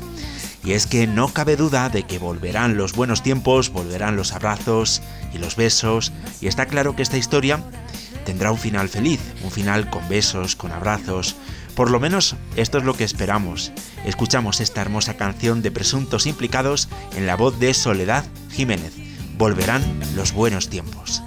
Y 0.65 0.73
es 0.73 0.87
que 0.87 1.07
no 1.07 1.29
cabe 1.29 1.55
duda 1.55 1.87
de 1.87 2.03
que 2.03 2.19
volverán 2.19 2.75
los 2.75 2.91
buenos 2.91 3.23
tiempos, 3.23 3.69
volverán 3.69 4.17
los 4.17 4.33
abrazos 4.33 5.01
y 5.33 5.37
los 5.37 5.55
besos, 5.55 6.11
y 6.41 6.47
está 6.47 6.65
claro 6.65 6.97
que 6.97 7.03
esta 7.03 7.17
historia 7.17 7.63
tendrá 8.25 8.51
un 8.51 8.57
final 8.57 8.89
feliz, 8.89 9.21
un 9.41 9.51
final 9.51 9.89
con 9.89 10.09
besos, 10.09 10.57
con 10.57 10.73
abrazos. 10.73 11.37
Por 11.75 11.91
lo 11.91 12.01
menos 12.01 12.35
esto 12.57 12.77
es 12.77 12.83
lo 12.83 12.97
que 12.97 13.05
esperamos. 13.05 13.71
Escuchamos 14.03 14.59
esta 14.59 14.81
hermosa 14.81 15.13
canción 15.13 15.61
de 15.61 15.71
presuntos 15.71 16.25
implicados 16.25 16.89
en 17.15 17.25
la 17.25 17.37
voz 17.37 17.57
de 17.57 17.73
Soledad 17.73 18.25
Jiménez 18.51 19.05
volverán 19.37 19.83
los 20.15 20.33
buenos 20.33 20.69
tiempos. 20.69 21.23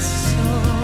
So. 0.00 0.77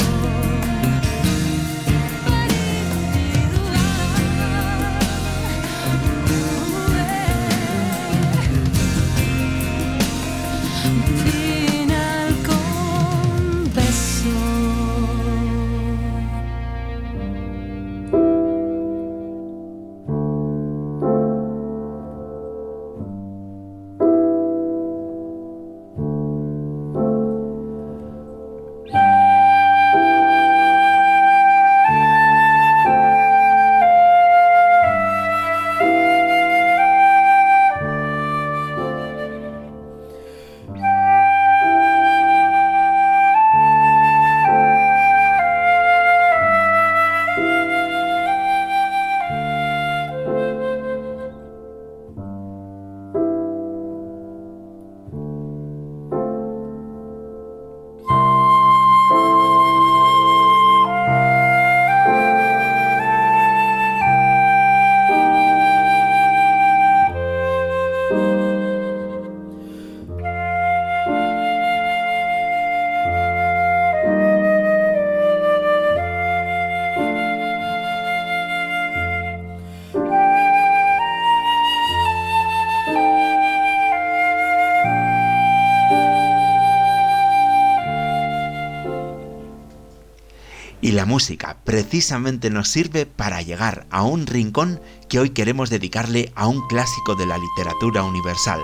Precisamente 91.65 92.51
nos 92.51 92.69
sirve 92.69 93.07
para 93.07 93.43
llegar 93.43 93.87
a 93.91 94.03
un 94.03 94.27
rincón 94.27 94.81
que 95.09 95.19
hoy 95.19 95.31
queremos 95.31 95.71
dedicarle 95.71 96.33
a 96.35 96.47
un 96.47 96.67
clásico 96.69 97.15
de 97.15 97.27
la 97.27 97.39
literatura 97.39 98.03
universal. 98.03 98.61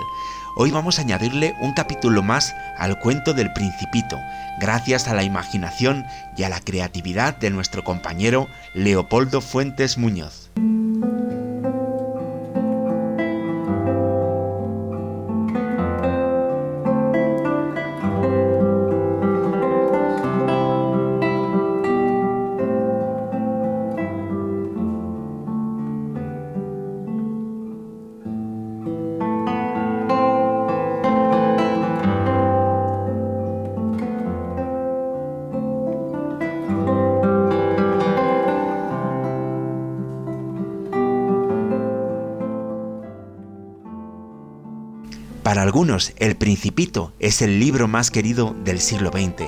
Hoy 0.55 0.69
vamos 0.69 0.99
a 0.99 1.01
añadirle 1.01 1.55
un 1.61 1.73
capítulo 1.73 2.21
más 2.21 2.53
al 2.77 2.99
cuento 2.99 3.33
del 3.33 3.53
principito, 3.53 4.17
gracias 4.59 5.07
a 5.07 5.15
la 5.15 5.23
imaginación 5.23 6.05
y 6.37 6.43
a 6.43 6.49
la 6.49 6.59
creatividad 6.59 7.37
de 7.37 7.49
nuestro 7.49 7.83
compañero 7.83 8.47
Leopoldo 8.73 9.41
Fuentes 9.41 9.97
Muñoz. 9.97 10.51
Algunos, 45.61 46.13
El 46.17 46.37
Principito 46.37 47.13
es 47.19 47.43
el 47.43 47.59
libro 47.59 47.87
más 47.87 48.09
querido 48.09 48.55
del 48.63 48.81
siglo 48.81 49.11
XX 49.11 49.43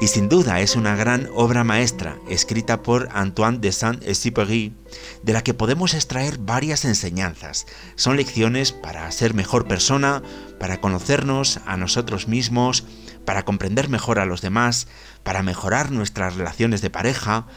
y 0.00 0.06
sin 0.06 0.28
duda 0.28 0.60
es 0.60 0.76
una 0.76 0.94
gran 0.94 1.28
obra 1.34 1.64
maestra 1.64 2.20
escrita 2.28 2.84
por 2.84 3.08
Antoine 3.12 3.58
de 3.58 3.72
Saint-Exupéry 3.72 4.76
de 5.24 5.32
la 5.32 5.42
que 5.42 5.54
podemos 5.54 5.94
extraer 5.94 6.38
varias 6.38 6.84
enseñanzas. 6.84 7.66
Son 7.96 8.16
lecciones 8.16 8.70
para 8.70 9.10
ser 9.10 9.34
mejor 9.34 9.66
persona, 9.66 10.22
para 10.60 10.80
conocernos 10.80 11.58
a 11.66 11.76
nosotros 11.76 12.28
mismos, 12.28 12.84
para 13.24 13.44
comprender 13.44 13.88
mejor 13.88 14.20
a 14.20 14.24
los 14.24 14.42
demás, 14.42 14.86
para 15.24 15.42
mejorar 15.42 15.90
nuestras 15.90 16.36
relaciones 16.36 16.80
de 16.80 16.90
pareja, 16.90 17.48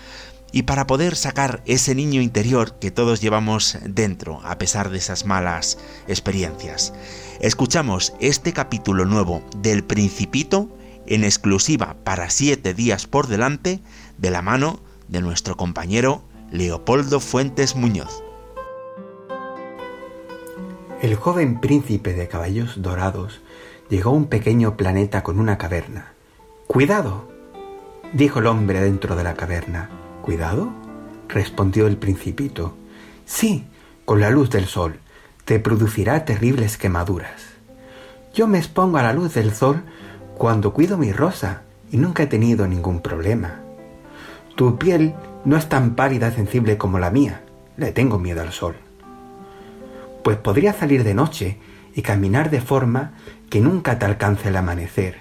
y 0.52 0.64
para 0.64 0.88
poder 0.88 1.16
sacar 1.16 1.62
ese 1.66 1.96
niño 1.96 2.22
interior 2.22 2.80
que 2.80 2.92
todos 2.92 3.22
llevamos 3.22 3.78
dentro 3.84 4.42
a 4.44 4.58
pesar 4.58 4.90
de 4.90 4.98
esas 4.98 5.26
malas 5.26 5.78
experiencias. 6.08 6.94
Escuchamos 7.40 8.14
este 8.20 8.54
capítulo 8.54 9.06
nuevo 9.06 9.44
del 9.58 9.84
Principito 9.84 10.70
en 11.06 11.24
exclusiva 11.24 11.96
para 12.04 12.30
siete 12.30 12.74
días 12.74 13.08
por 13.08 13.28
delante 13.28 13.80
de 14.18 14.32
la 14.32 14.42
mano 14.42 14.80
de 15.08 15.22
nuestro 15.22 15.58
compañero 15.58 16.24
Leopoldo 16.52 17.20
Fuentes 17.20 17.76
Muñoz. 17.76 18.24
El 21.02 21.16
joven 21.16 21.62
príncipe 21.62 22.14
de 22.14 22.28
caballos 22.28 22.82
dorados 22.82 23.42
llegó 23.90 24.10
a 24.10 24.14
un 24.14 24.26
pequeño 24.26 24.76
planeta 24.76 25.24
con 25.24 25.40
una 25.40 25.58
caverna. 25.58 26.14
¡Cuidado! 26.68 27.30
dijo 28.14 28.40
el 28.40 28.48
hombre 28.48 28.82
dentro 28.82 29.16
de 29.16 29.24
la 29.24 29.36
caverna. 29.36 29.99
¿Cuidado? 30.21 30.71
respondió 31.27 31.88
el 31.88 31.97
principito. 31.97 32.75
Sí, 33.25 33.65
con 34.05 34.19
la 34.19 34.29
luz 34.29 34.49
del 34.49 34.65
sol 34.65 34.99
te 35.45 35.60
producirá 35.60 36.25
terribles 36.25 36.77
quemaduras. 36.77 37.41
Yo 38.34 38.47
me 38.47 38.58
expongo 38.58 38.97
a 38.97 39.03
la 39.03 39.13
luz 39.13 39.34
del 39.34 39.53
sol 39.53 39.84
cuando 40.38 40.73
cuido 40.73 40.97
mi 40.97 41.12
rosa 41.12 41.63
y 41.91 41.97
nunca 41.97 42.23
he 42.23 42.27
tenido 42.27 42.67
ningún 42.67 43.01
problema. 43.01 43.62
Tu 44.55 44.77
piel 44.77 45.15
no 45.45 45.58
es 45.58 45.69
tan 45.69 45.95
pálida 45.95 46.29
y 46.29 46.34
sensible 46.34 46.77
como 46.77 46.99
la 46.99 47.12
mía. 47.12 47.43
Le 47.77 47.91
tengo 47.91 48.19
miedo 48.19 48.41
al 48.41 48.51
sol. 48.51 48.75
Pues 50.23 50.38
podría 50.38 50.73
salir 50.73 51.03
de 51.03 51.13
noche 51.13 51.58
y 51.95 52.01
caminar 52.01 52.49
de 52.49 52.62
forma 52.62 53.13
que 53.49 53.62
nunca 53.62 53.97
te 53.99 54.05
alcance 54.05 54.49
el 54.49 54.58
amanecer. 54.58 55.17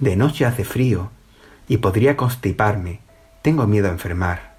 De 0.00 0.16
noche 0.16 0.44
hace 0.44 0.64
frío 0.64 1.10
y 1.66 1.78
podría 1.78 2.16
constiparme 2.16 3.00
tengo 3.46 3.68
miedo 3.68 3.86
a 3.86 3.92
enfermar. 3.92 4.56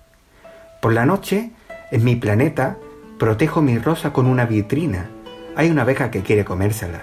Por 0.81 0.93
la 0.93 1.05
noche, 1.05 1.51
en 1.91 2.05
mi 2.05 2.15
planeta, 2.15 2.77
protejo 3.19 3.61
mi 3.61 3.77
rosa 3.79 4.13
con 4.13 4.27
una 4.27 4.45
vitrina. 4.45 5.09
Hay 5.57 5.69
una 5.69 5.81
abeja 5.81 6.09
que 6.09 6.21
quiere 6.21 6.45
comérsela. 6.45 7.01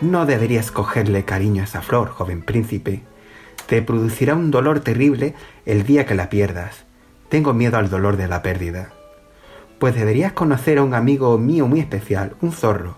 No 0.00 0.26
deberías 0.26 0.70
cogerle 0.70 1.24
cariño 1.24 1.62
a 1.62 1.64
esa 1.64 1.82
flor, 1.82 2.10
joven 2.10 2.40
príncipe. 2.40 3.02
Te 3.66 3.82
producirá 3.82 4.36
un 4.36 4.52
dolor 4.52 4.78
terrible 4.78 5.34
el 5.64 5.82
día 5.82 6.06
que 6.06 6.14
la 6.14 6.30
pierdas. 6.30 6.84
Tengo 7.30 7.52
miedo 7.52 7.78
al 7.78 7.90
dolor 7.90 8.16
de 8.16 8.28
la 8.28 8.42
pérdida. 8.42 8.92
Pues 9.80 9.96
deberías 9.96 10.34
conocer 10.34 10.78
a 10.78 10.84
un 10.84 10.94
amigo 10.94 11.36
mío 11.36 11.66
muy 11.66 11.80
especial, 11.80 12.36
un 12.40 12.52
zorro. 12.52 12.94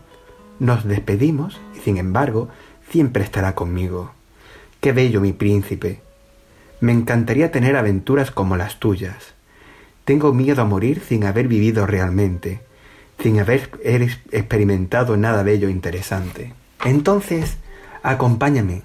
Nos 0.59 0.85
despedimos 0.85 1.59
y 1.74 1.79
sin 1.79 1.96
embargo 1.96 2.51
siempre 2.90 3.24
estará 3.24 3.55
conmigo. 3.55 4.12
Qué 4.83 4.92
bello 4.92 5.22
mi 5.22 5.33
príncipe. 5.33 6.03
Me 6.81 6.93
encantaría 6.93 7.51
tener 7.51 7.77
aventuras 7.77 8.31
como 8.31 8.57
las 8.57 8.79
tuyas. 8.79 9.35
Tengo 10.05 10.33
miedo 10.33 10.62
a 10.62 10.64
morir 10.64 11.03
sin 11.07 11.25
haber 11.25 11.49
vivido 11.49 11.87
realmente, 11.87 12.61
sin 13.21 13.41
haber 13.41 13.71
experimentado 13.83 15.17
nada 15.17 15.43
bello 15.43 15.69
e 15.69 15.73
interesante. 15.73 16.55
Entonces, 16.85 17.57
acompáñame. 18.03 18.83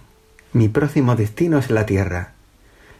Mi 0.53 0.69
próximo 0.69 1.15
destino 1.15 1.59
es 1.59 1.69
la 1.69 1.85
tierra. 1.85 2.33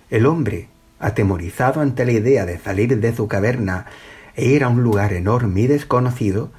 El 0.10 0.28
hombre, 0.28 0.68
atemorizado 1.00 1.82
ante 1.82 2.06
la 2.06 2.12
idea 2.12 2.46
de 2.46 2.60
salir 2.60 3.00
de 3.00 3.16
su 3.16 3.28
caverna 3.28 3.88
e 4.36 4.46
ir 4.46 4.64
a 4.64 4.70
un 4.70 4.84
lugar 4.84 5.14
enorme 5.14 5.62
y 5.62 5.68
desconocido, 5.68 6.52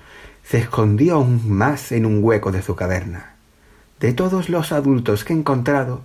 se 0.42 0.58
escondió 0.58 1.14
aún 1.14 1.48
más 1.48 1.92
en 1.92 2.04
un 2.04 2.22
hueco 2.22 2.52
de 2.52 2.62
su 2.62 2.74
caverna. 2.74 3.36
De 4.00 4.12
todos 4.12 4.48
los 4.48 4.72
adultos 4.72 5.24
que 5.24 5.32
he 5.32 5.36
encontrado, 5.36 6.02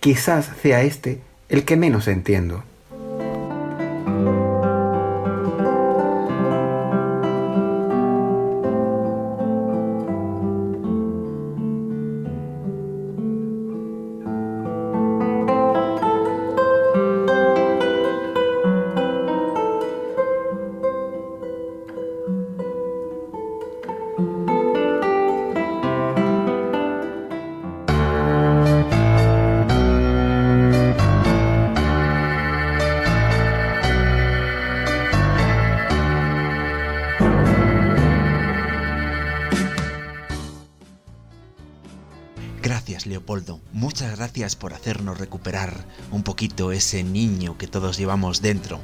quizás 0.00 0.50
sea 0.60 0.82
este 0.82 1.22
el 1.48 1.64
que 1.64 1.76
menos 1.76 2.08
entiendo. 2.08 2.62
Gracias 44.18 44.56
por 44.56 44.74
hacernos 44.74 45.18
recuperar 45.18 45.84
un 46.10 46.24
poquito 46.24 46.72
ese 46.72 47.04
niño 47.04 47.56
que 47.56 47.68
todos 47.68 47.96
llevamos 47.96 48.42
dentro. 48.42 48.80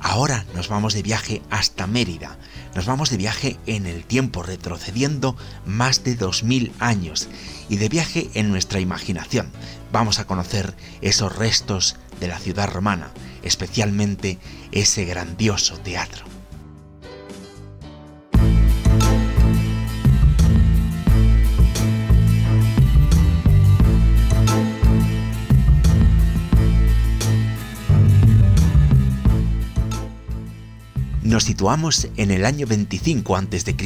Ahora 0.00 0.46
nos 0.54 0.68
vamos 0.68 0.94
de 0.94 1.02
viaje 1.02 1.42
hasta 1.50 1.86
Mérida. 1.86 2.38
Nos 2.74 2.86
vamos 2.86 3.10
de 3.10 3.18
viaje 3.18 3.58
en 3.66 3.86
el 3.86 4.04
tiempo, 4.04 4.42
retrocediendo 4.42 5.36
más 5.66 6.02
de 6.02 6.14
2000 6.14 6.72
años. 6.78 7.28
Y 7.68 7.76
de 7.76 7.90
viaje 7.90 8.30
en 8.32 8.50
nuestra 8.50 8.80
imaginación. 8.80 9.50
Vamos 9.92 10.18
a 10.18 10.26
conocer 10.26 10.74
esos 11.02 11.36
restos 11.36 11.96
de 12.18 12.28
la 12.28 12.38
ciudad 12.38 12.70
romana, 12.70 13.10
especialmente 13.42 14.38
ese 14.72 15.04
grandioso 15.04 15.78
teatro. 15.78 16.29
Nos 31.30 31.44
situamos 31.44 32.08
en 32.16 32.32
el 32.32 32.44
año 32.44 32.66
25 32.66 33.36
a.C. 33.36 33.76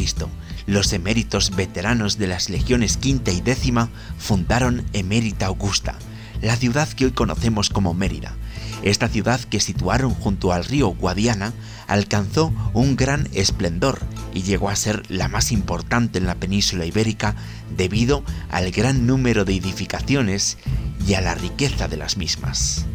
Los 0.64 0.94
eméritos 0.94 1.54
veteranos 1.54 2.16
de 2.16 2.26
las 2.26 2.48
legiones 2.48 2.96
quinta 2.96 3.32
y 3.32 3.42
décima 3.42 3.90
fundaron 4.16 4.82
Emérita 4.94 5.44
Augusta, 5.44 5.98
la 6.40 6.56
ciudad 6.56 6.88
que 6.88 7.04
hoy 7.04 7.10
conocemos 7.10 7.68
como 7.68 7.92
Mérida. 7.92 8.34
Esta 8.82 9.08
ciudad 9.08 9.40
que 9.40 9.60
situaron 9.60 10.14
junto 10.14 10.54
al 10.54 10.64
río 10.64 10.88
Guadiana 10.88 11.52
alcanzó 11.86 12.50
un 12.72 12.96
gran 12.96 13.28
esplendor 13.34 14.00
y 14.32 14.40
llegó 14.40 14.70
a 14.70 14.76
ser 14.76 15.02
la 15.10 15.28
más 15.28 15.52
importante 15.52 16.16
en 16.16 16.24
la 16.24 16.36
península 16.36 16.86
ibérica 16.86 17.36
debido 17.76 18.24
al 18.50 18.70
gran 18.70 19.06
número 19.06 19.44
de 19.44 19.54
edificaciones 19.54 20.56
y 21.06 21.12
a 21.12 21.20
la 21.20 21.34
riqueza 21.34 21.88
de 21.88 21.98
las 21.98 22.16
mismas. 22.16 22.86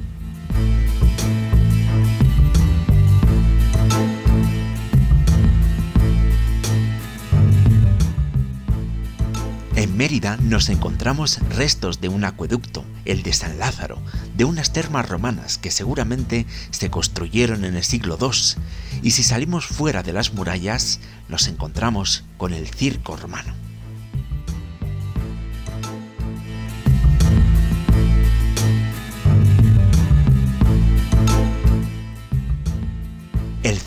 Mérida 9.99 10.37
nos 10.37 10.69
encontramos 10.69 11.39
restos 11.49 11.99
de 11.99 12.07
un 12.07 12.23
acueducto, 12.23 12.85
el 13.03 13.21
de 13.21 13.33
San 13.33 13.59
Lázaro, 13.59 14.01
de 14.33 14.45
unas 14.45 14.71
termas 14.71 15.09
romanas 15.09 15.57
que 15.57 15.71
seguramente 15.71 16.45
se 16.71 16.89
construyeron 16.89 17.65
en 17.65 17.75
el 17.75 17.83
siglo 17.83 18.17
II, 18.17 18.61
y 19.03 19.11
si 19.11 19.23
salimos 19.23 19.65
fuera 19.65 20.01
de 20.01 20.13
las 20.13 20.33
murallas 20.33 21.01
nos 21.27 21.49
encontramos 21.49 22.23
con 22.37 22.53
el 22.53 22.69
circo 22.69 23.17
romano. 23.17 23.53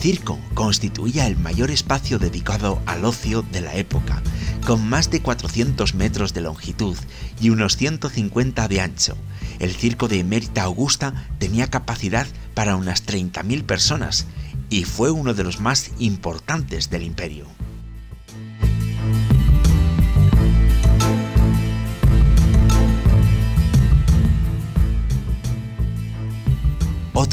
Circo 0.03 0.37
constituía 0.53 1.27
el 1.27 1.37
mayor 1.37 1.71
espacio 1.71 2.19
dedicado 2.19 2.81
al 2.85 3.05
ocio 3.05 3.41
de 3.41 3.61
la 3.61 3.75
época, 3.75 4.21
con 4.67 4.85
más 4.85 5.09
de 5.09 5.21
400 5.21 5.95
metros 5.95 6.33
de 6.33 6.41
longitud 6.41 6.97
y 7.39 7.51
unos 7.51 7.77
150 7.77 8.67
de 8.67 8.81
ancho. 8.81 9.15
El 9.59 9.71
circo 9.71 10.09
de 10.09 10.19
Emérita 10.19 10.63
Augusta 10.63 11.13
tenía 11.39 11.69
capacidad 11.69 12.27
para 12.53 12.75
unas 12.75 13.05
30.000 13.05 13.63
personas 13.63 14.27
y 14.69 14.83
fue 14.83 15.09
uno 15.09 15.33
de 15.33 15.45
los 15.45 15.61
más 15.61 15.91
importantes 15.99 16.89
del 16.89 17.03
imperio. 17.03 17.45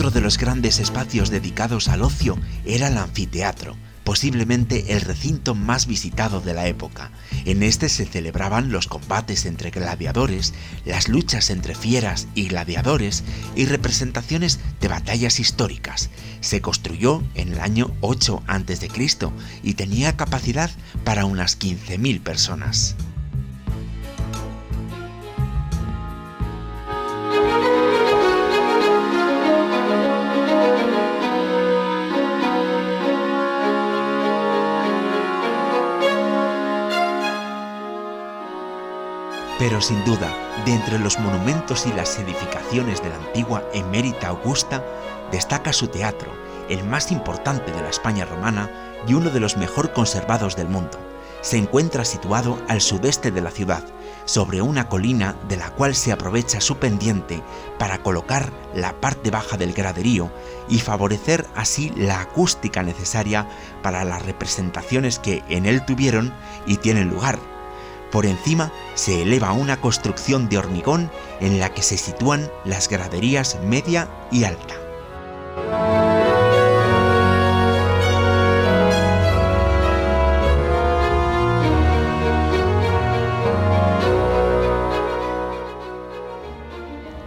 Otro 0.01 0.13
de 0.13 0.23
los 0.23 0.39
grandes 0.39 0.79
espacios 0.79 1.29
dedicados 1.29 1.89
al 1.89 2.01
ocio 2.01 2.39
era 2.65 2.89
el 2.89 2.97
anfiteatro, 2.97 3.77
posiblemente 4.03 4.95
el 4.95 5.03
recinto 5.03 5.55
más 5.55 5.87
visitado 5.87 6.41
de 6.41 6.55
la 6.55 6.67
época. 6.69 7.11
En 7.45 7.63
este 7.63 7.91
se 7.91 8.07
celebraban 8.07 8.73
los 8.73 8.87
combates 8.87 9.45
entre 9.45 9.69
gladiadores, 9.69 10.55
las 10.87 11.11
luchas 11.11 11.51
entre 11.51 11.75
fieras 11.75 12.29
y 12.35 12.49
gladiadores 12.49 13.25
y 13.55 13.67
representaciones 13.67 14.59
de 14.81 14.89
batallas 14.89 15.39
históricas. 15.39 16.09
Se 16.41 16.63
construyó 16.63 17.23
en 17.35 17.53
el 17.53 17.61
año 17.61 17.95
8 18.01 18.43
a.C. 18.47 18.89
y 19.63 19.75
tenía 19.75 20.17
capacidad 20.17 20.71
para 21.05 21.27
unas 21.27 21.59
15.000 21.61 22.23
personas. 22.23 22.97
Pero 39.61 39.83
sin 39.83 40.03
duda, 40.07 40.35
de 40.65 40.73
entre 40.73 40.99
los 40.99 41.19
monumentos 41.19 41.85
y 41.87 41.93
las 41.93 42.19
edificaciones 42.19 43.03
de 43.03 43.11
la 43.11 43.17
antigua 43.17 43.63
Emérita 43.75 44.29
Augusta, 44.29 44.83
destaca 45.31 45.75
su 45.75 45.89
teatro, 45.89 46.33
el 46.71 46.83
más 46.85 47.13
importante 47.13 47.71
de 47.71 47.83
la 47.83 47.91
España 47.91 48.25
romana 48.25 48.71
y 49.07 49.13
uno 49.13 49.29
de 49.29 49.39
los 49.39 49.59
mejor 49.59 49.93
conservados 49.93 50.57
del 50.57 50.69
mundo. 50.69 50.99
Se 51.43 51.59
encuentra 51.59 52.07
situado 52.07 52.59
al 52.69 52.81
sudeste 52.81 53.31
de 53.31 53.43
la 53.43 53.51
ciudad, 53.51 53.85
sobre 54.25 54.63
una 54.63 54.89
colina 54.89 55.37
de 55.47 55.59
la 55.59 55.69
cual 55.69 55.95
se 55.95 56.11
aprovecha 56.11 56.63
su 56.63 56.79
pendiente 56.79 57.43
para 57.79 57.99
colocar 57.99 58.51
la 58.75 58.95
parte 58.95 59.31
baja 59.31 59.59
del 59.59 59.75
graderío 59.75 60.31
y 60.71 60.79
favorecer 60.79 61.47
así 61.55 61.93
la 61.97 62.23
acústica 62.23 62.83
necesaria 62.83 63.47
para 63.83 64.05
las 64.05 64.25
representaciones 64.25 65.19
que 65.19 65.43
en 65.51 65.67
él 65.67 65.85
tuvieron 65.85 66.33
y 66.67 66.79
tienen 66.79 67.11
lugar 67.11 67.50
por 68.11 68.27
encima 68.27 68.73
se 68.95 69.23
eleva 69.23 69.53
una 69.53 69.81
construcción 69.81 70.49
de 70.49 70.59
hormigón 70.59 71.11
en 71.41 71.59
la 71.61 71.73
que 71.73 71.83
se 71.83 71.97
sitúan 71.97 72.51
las 72.65 72.89
graderías 72.89 73.59
media 73.63 74.09
y 74.31 74.45
alta. 74.45 76.10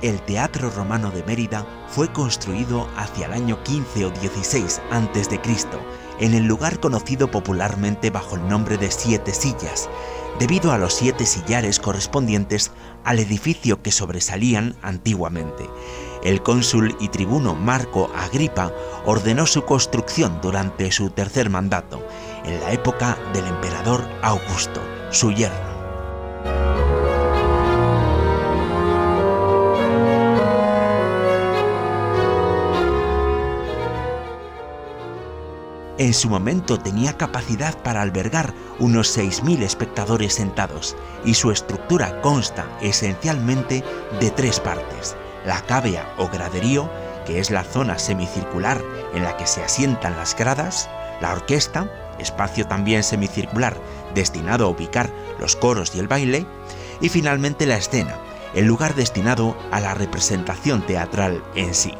El 0.03 0.21
Teatro 0.21 0.69
Romano 0.69 1.11
de 1.11 1.23
Mérida 1.23 1.65
fue 1.87 2.11
construido 2.11 2.89
hacia 2.97 3.27
el 3.27 3.31
año 3.31 3.63
15 3.63 4.07
o 4.07 4.09
16 4.09 4.81
a.C., 4.91 5.39
en 6.19 6.33
el 6.33 6.43
lugar 6.43 6.81
conocido 6.81 7.31
popularmente 7.31 8.09
bajo 8.09 8.35
el 8.35 8.45
nombre 8.49 8.77
de 8.77 8.91
Siete 8.91 9.33
Sillas, 9.33 9.89
debido 10.39 10.73
a 10.73 10.77
los 10.77 10.93
siete 10.93 11.25
sillares 11.25 11.79
correspondientes 11.79 12.71
al 13.05 13.19
edificio 13.19 13.81
que 13.81 13.93
sobresalían 13.93 14.75
antiguamente. 14.81 15.69
El 16.21 16.43
cónsul 16.43 16.97
y 16.99 17.07
tribuno 17.07 17.55
Marco 17.55 18.11
Agripa 18.13 18.73
ordenó 19.05 19.45
su 19.45 19.63
construcción 19.63 20.39
durante 20.41 20.91
su 20.91 21.11
tercer 21.11 21.49
mandato, 21.49 22.05
en 22.43 22.59
la 22.59 22.73
época 22.73 23.17
del 23.33 23.47
emperador 23.47 24.03
Augusto, 24.21 24.81
su 25.11 25.31
yerno. 25.31 25.72
En 35.99 36.15
su 36.15 36.27
momento 36.27 36.79
tenía 36.79 37.17
capacidad 37.17 37.77
para 37.83 38.01
albergar 38.01 38.53
unos 38.79 39.15
6.000 39.15 39.61
espectadores 39.61 40.33
sentados 40.33 40.95
y 41.23 41.35
su 41.35 41.51
estructura 41.51 42.19
consta 42.21 42.65
esencialmente 42.81 43.83
de 44.19 44.31
tres 44.31 44.59
partes. 44.59 45.15
La 45.45 45.61
cavea 45.61 46.11
o 46.17 46.29
graderío, 46.29 46.89
que 47.27 47.39
es 47.39 47.51
la 47.51 47.63
zona 47.63 47.99
semicircular 47.99 48.81
en 49.13 49.23
la 49.23 49.37
que 49.37 49.45
se 49.45 49.63
asientan 49.63 50.15
las 50.15 50.35
gradas, 50.35 50.89
la 51.21 51.31
orquesta, 51.31 51.91
espacio 52.17 52.65
también 52.65 53.03
semicircular 53.03 53.77
destinado 54.15 54.65
a 54.65 54.69
ubicar 54.69 55.11
los 55.39 55.55
coros 55.55 55.93
y 55.93 55.99
el 55.99 56.07
baile, 56.07 56.47
y 57.01 57.09
finalmente 57.09 57.67
la 57.67 57.77
escena, 57.77 58.17
el 58.55 58.65
lugar 58.65 58.95
destinado 58.95 59.55
a 59.71 59.79
la 59.79 59.93
representación 59.93 60.81
teatral 60.85 61.43
en 61.53 61.75
sí. 61.75 61.93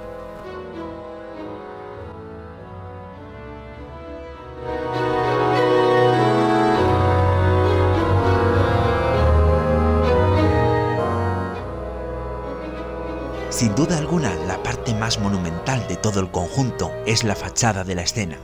Duda 13.85 13.97
alguna, 13.97 14.33
la 14.47 14.63
parte 14.63 14.93
más 14.93 15.19
monumental 15.19 15.85
de 15.89 15.97
todo 15.97 16.21
el 16.21 16.31
conjunto 16.31 16.89
es 17.05 17.25
la 17.25 17.35
fachada 17.35 17.83
de 17.83 17.95
la 17.95 18.03
escena. 18.03 18.37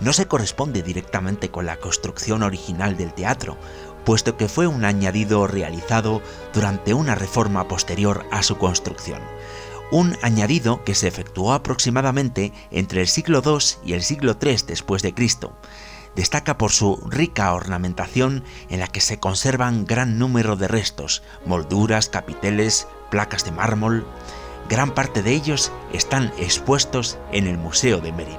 No 0.00 0.14
se 0.14 0.26
corresponde 0.26 0.82
directamente 0.82 1.50
con 1.50 1.66
la 1.66 1.76
construcción 1.76 2.42
original 2.42 2.96
del 2.96 3.12
teatro, 3.12 3.58
puesto 4.06 4.38
que 4.38 4.48
fue 4.48 4.66
un 4.66 4.86
añadido 4.86 5.46
realizado 5.46 6.22
durante 6.54 6.94
una 6.94 7.14
reforma 7.14 7.68
posterior 7.68 8.24
a 8.30 8.42
su 8.42 8.56
construcción. 8.56 9.20
Un 9.90 10.16
añadido 10.22 10.82
que 10.84 10.94
se 10.94 11.06
efectuó 11.06 11.52
aproximadamente 11.52 12.54
entre 12.70 13.02
el 13.02 13.08
siglo 13.08 13.42
II 13.44 13.58
y 13.84 13.92
el 13.92 14.02
siglo 14.02 14.38
III 14.40 14.56
después 14.68 15.02
de 15.02 15.12
Cristo. 15.12 15.54
Destaca 16.16 16.56
por 16.56 16.72
su 16.72 16.96
rica 17.10 17.52
ornamentación 17.52 18.42
en 18.70 18.80
la 18.80 18.86
que 18.86 19.02
se 19.02 19.20
conservan 19.20 19.84
gran 19.84 20.18
número 20.18 20.56
de 20.56 20.66
restos, 20.66 21.22
molduras, 21.44 22.08
capiteles, 22.08 22.88
placas 23.10 23.44
de 23.44 23.52
mármol, 23.52 24.06
gran 24.68 24.92
parte 24.94 25.22
de 25.22 25.32
ellos 25.32 25.72
están 25.92 26.32
expuestos 26.38 27.18
en 27.32 27.46
el 27.46 27.58
Museo 27.58 28.00
de 28.00 28.12
Mérida. 28.12 28.38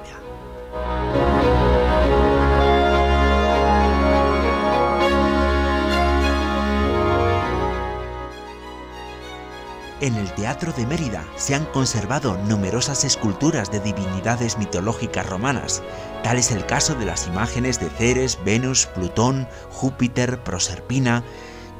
En 10.00 10.14
el 10.16 10.32
Teatro 10.32 10.72
de 10.72 10.86
Mérida 10.86 11.26
se 11.36 11.54
han 11.54 11.66
conservado 11.66 12.38
numerosas 12.48 13.04
esculturas 13.04 13.70
de 13.70 13.80
divinidades 13.80 14.56
mitológicas 14.56 15.26
romanas, 15.26 15.82
tal 16.22 16.38
es 16.38 16.52
el 16.52 16.64
caso 16.64 16.94
de 16.94 17.04
las 17.04 17.26
imágenes 17.26 17.78
de 17.80 17.90
Ceres, 17.90 18.38
Venus, 18.42 18.86
Plutón, 18.86 19.46
Júpiter, 19.68 20.42
Proserpina, 20.42 21.22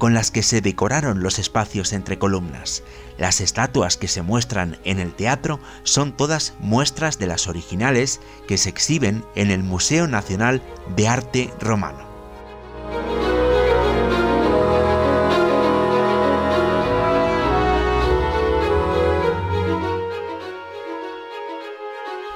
con 0.00 0.14
las 0.14 0.30
que 0.30 0.42
se 0.42 0.62
decoraron 0.62 1.22
los 1.22 1.38
espacios 1.38 1.92
entre 1.92 2.18
columnas. 2.18 2.82
Las 3.18 3.42
estatuas 3.42 3.98
que 3.98 4.08
se 4.08 4.22
muestran 4.22 4.78
en 4.82 4.98
el 4.98 5.12
teatro 5.14 5.60
son 5.84 6.16
todas 6.16 6.54
muestras 6.58 7.18
de 7.18 7.26
las 7.26 7.46
originales 7.46 8.18
que 8.48 8.56
se 8.56 8.70
exhiben 8.70 9.24
en 9.34 9.50
el 9.50 9.62
Museo 9.62 10.08
Nacional 10.08 10.62
de 10.96 11.06
Arte 11.06 11.52
Romano. 11.60 12.08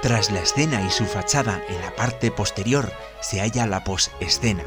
Tras 0.02 0.30
la 0.30 0.40
escena 0.40 0.82
y 0.86 0.90
su 0.90 1.06
fachada 1.06 1.62
en 1.70 1.80
la 1.80 1.96
parte 1.96 2.30
posterior 2.30 2.92
se 3.22 3.40
halla 3.40 3.66
la 3.66 3.84
posescena 3.84 4.64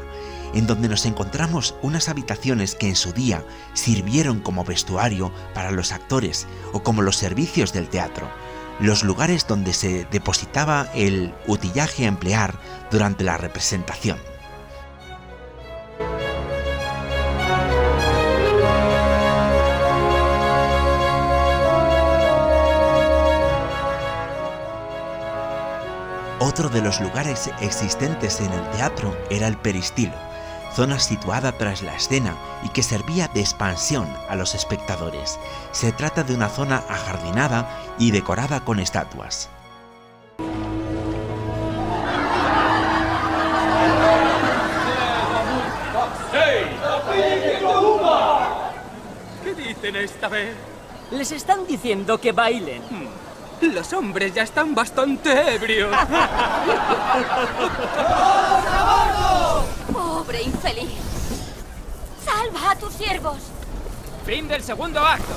en 0.54 0.66
donde 0.66 0.88
nos 0.88 1.06
encontramos 1.06 1.74
unas 1.82 2.08
habitaciones 2.08 2.74
que 2.74 2.88
en 2.88 2.96
su 2.96 3.12
día 3.12 3.44
sirvieron 3.74 4.40
como 4.40 4.64
vestuario 4.64 5.32
para 5.54 5.70
los 5.70 5.92
actores 5.92 6.46
o 6.72 6.82
como 6.82 7.02
los 7.02 7.16
servicios 7.16 7.72
del 7.72 7.88
teatro, 7.88 8.28
los 8.80 9.02
lugares 9.02 9.46
donde 9.46 9.72
se 9.72 10.06
depositaba 10.10 10.88
el 10.94 11.34
utillaje 11.46 12.04
a 12.04 12.08
emplear 12.08 12.58
durante 12.90 13.24
la 13.24 13.36
representación. 13.36 14.18
Otro 26.40 26.68
de 26.68 26.82
los 26.82 27.00
lugares 27.00 27.50
existentes 27.60 28.40
en 28.40 28.52
el 28.52 28.70
teatro 28.70 29.16
era 29.28 29.48
el 29.48 29.56
peristilo, 29.56 30.14
zona 30.78 31.00
situada 31.00 31.50
tras 31.50 31.82
la 31.82 31.96
escena 31.96 32.36
y 32.62 32.68
que 32.68 32.84
servía 32.84 33.26
de 33.26 33.40
expansión 33.40 34.06
a 34.28 34.36
los 34.36 34.54
espectadores. 34.54 35.36
Se 35.72 35.90
trata 35.90 36.22
de 36.22 36.34
una 36.34 36.48
zona 36.48 36.84
ajardinada 36.88 37.68
y 37.98 38.12
decorada 38.12 38.64
con 38.64 38.78
estatuas. 38.78 39.50
¿Qué 49.42 49.54
dicen 49.56 49.96
esta 49.96 50.28
vez? 50.28 50.54
Les 51.10 51.32
están 51.32 51.66
diciendo 51.66 52.20
que 52.20 52.30
bailen. 52.30 52.82
Los 53.62 53.92
hombres 53.92 54.32
ya 54.32 54.44
están 54.44 54.76
bastante 54.76 55.56
ebrios. 55.56 55.92
Pobre 60.28 60.42
infeliz. 60.42 60.90
Salva 62.22 62.72
a 62.72 62.76
tus 62.76 62.92
siervos. 62.92 63.38
fin 64.26 64.46
del 64.46 64.62
segundo 64.62 65.00
acto. 65.00 65.32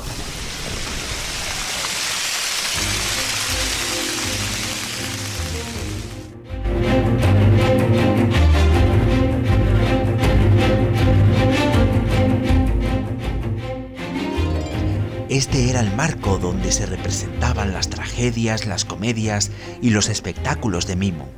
Este 15.29 15.69
era 15.69 15.79
el 15.79 15.95
marco 15.95 16.37
donde 16.37 16.73
se 16.73 16.85
representaban 16.85 17.71
las 17.71 17.89
tragedias, 17.89 18.65
las 18.65 18.83
comedias 18.83 19.51
y 19.81 19.91
los 19.91 20.09
espectáculos 20.09 20.85
de 20.85 20.97
mimo. 20.97 21.29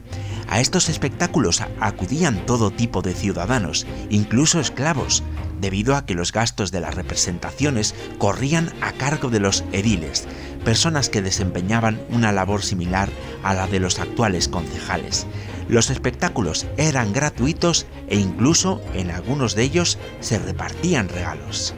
A 0.53 0.59
estos 0.59 0.87
espectáculos 0.87 1.63
acudían 1.79 2.45
todo 2.45 2.69
tipo 2.69 3.01
de 3.01 3.15
ciudadanos, 3.15 3.87
incluso 4.11 4.59
esclavos, 4.59 5.23
debido 5.59 5.95
a 5.95 6.05
que 6.05 6.13
los 6.13 6.31
gastos 6.31 6.71
de 6.71 6.79
las 6.79 6.93
representaciones 6.93 7.95
corrían 8.19 8.71
a 8.79 8.91
cargo 8.91 9.31
de 9.31 9.39
los 9.39 9.63
ediles, 9.71 10.27
personas 10.63 11.09
que 11.09 11.23
desempeñaban 11.23 11.99
una 12.11 12.31
labor 12.31 12.61
similar 12.61 13.09
a 13.41 13.55
la 13.55 13.65
de 13.65 13.79
los 13.79 13.97
actuales 13.97 14.47
concejales. 14.47 15.25
Los 15.69 15.89
espectáculos 15.89 16.67
eran 16.77 17.13
gratuitos 17.13 17.87
e 18.07 18.19
incluso 18.19 18.79
en 18.93 19.09
algunos 19.09 19.55
de 19.55 19.63
ellos 19.63 19.97
se 20.19 20.37
repartían 20.37 21.09
regalos. 21.09 21.73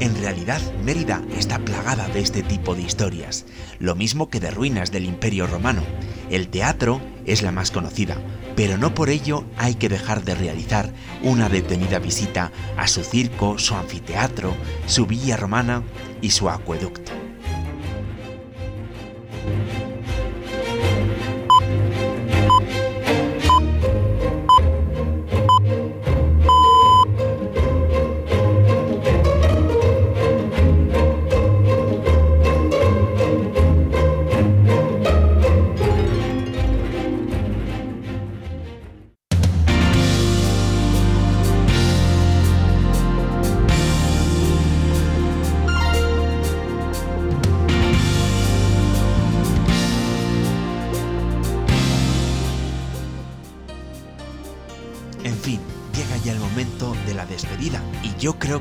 En 0.00 0.18
realidad, 0.18 0.62
Mérida 0.82 1.22
está 1.36 1.58
plagada 1.58 2.08
de 2.08 2.20
este 2.20 2.42
tipo 2.42 2.74
de 2.74 2.80
historias, 2.80 3.44
lo 3.78 3.94
mismo 3.94 4.30
que 4.30 4.40
de 4.40 4.50
ruinas 4.50 4.90
del 4.90 5.04
Imperio 5.04 5.46
Romano. 5.46 5.82
El 6.30 6.48
teatro 6.48 7.02
es 7.26 7.42
la 7.42 7.52
más 7.52 7.70
conocida, 7.70 8.16
pero 8.56 8.78
no 8.78 8.94
por 8.94 9.10
ello 9.10 9.44
hay 9.58 9.74
que 9.74 9.90
dejar 9.90 10.24
de 10.24 10.34
realizar 10.34 10.90
una 11.22 11.50
detenida 11.50 11.98
visita 11.98 12.50
a 12.78 12.88
su 12.88 13.04
circo, 13.04 13.58
su 13.58 13.74
anfiteatro, 13.74 14.54
su 14.86 15.04
villa 15.04 15.36
romana 15.36 15.82
y 16.22 16.30
su 16.30 16.48
acueducto. 16.48 17.29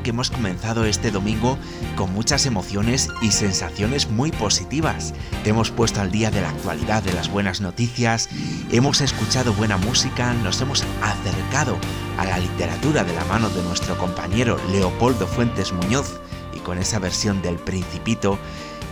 Hemos 0.10 0.30
comenzado 0.30 0.86
este 0.86 1.12
domingo 1.12 1.58
con 1.96 2.14
muchas 2.14 2.46
emociones 2.46 3.10
y 3.22 3.32
sensaciones 3.32 4.10
muy 4.10 4.32
positivas. 4.32 5.14
Te 5.44 5.52
hemos 5.52 5.72
puesto 5.72 6.02
al 6.02 6.12
día 6.12 6.32
de 6.32 6.42
la 6.42 6.50
actualidad, 6.50 7.04
de 7.04 7.14
las 7.14 7.30
buenas 7.30 7.62
noticias, 7.62 8.30
hemos 8.72 9.02
escuchado 9.02 9.54
buena 9.54 9.78
música, 9.78 10.34
nos 10.34 10.60
hemos 10.62 10.84
acercado 11.02 11.78
a 12.18 12.26
la 12.26 12.40
literatura 12.40 13.04
de 13.04 13.14
la 13.14 13.26
mano 13.26 13.50
de 13.50 13.64
nuestro 13.64 13.98
compañero 13.98 14.60
Leopoldo 14.72 15.28
Fuentes 15.28 15.72
Muñoz 15.72 16.20
y 16.54 16.60
con 16.60 16.78
esa 16.78 17.00
versión 17.00 17.42
del 17.42 17.56
Principito 17.56 18.38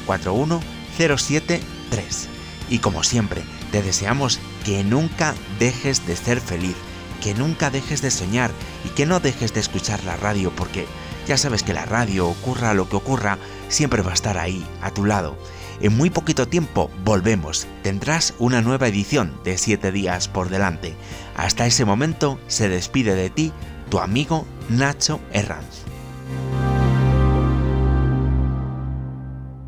041 0.04 0.60
073. 0.96 2.28
Y 2.70 2.78
como 2.78 3.02
siempre, 3.02 3.42
te 3.72 3.82
deseamos 3.82 4.40
que 4.64 4.84
nunca 4.84 5.34
dejes 5.58 6.06
de 6.06 6.16
ser 6.16 6.40
feliz, 6.40 6.76
que 7.22 7.34
nunca 7.34 7.70
dejes 7.70 8.02
de 8.02 8.10
soñar 8.10 8.50
y 8.84 8.88
que 8.90 9.06
no 9.06 9.20
dejes 9.20 9.54
de 9.54 9.60
escuchar 9.60 10.02
la 10.04 10.16
radio 10.16 10.52
porque 10.54 10.86
ya 11.26 11.36
sabes 11.36 11.62
que 11.62 11.74
la 11.74 11.84
radio, 11.84 12.26
ocurra 12.26 12.72
lo 12.72 12.88
que 12.88 12.96
ocurra, 12.96 13.36
siempre 13.68 14.00
va 14.00 14.12
a 14.12 14.14
estar 14.14 14.38
ahí, 14.38 14.66
a 14.80 14.90
tu 14.90 15.04
lado. 15.04 15.36
En 15.80 15.94
muy 15.96 16.08
poquito 16.10 16.48
tiempo 16.48 16.90
volvemos, 17.04 17.66
tendrás 17.82 18.34
una 18.38 18.62
nueva 18.62 18.88
edición 18.88 19.38
de 19.44 19.58
7 19.58 19.92
días 19.92 20.26
por 20.26 20.48
delante. 20.48 20.96
Hasta 21.36 21.66
ese 21.66 21.84
momento 21.84 22.40
se 22.48 22.68
despide 22.70 23.14
de 23.14 23.30
ti 23.30 23.52
tu 23.88 23.98
amigo 23.98 24.46
Nacho 24.68 25.20
Herranz. 25.32 25.87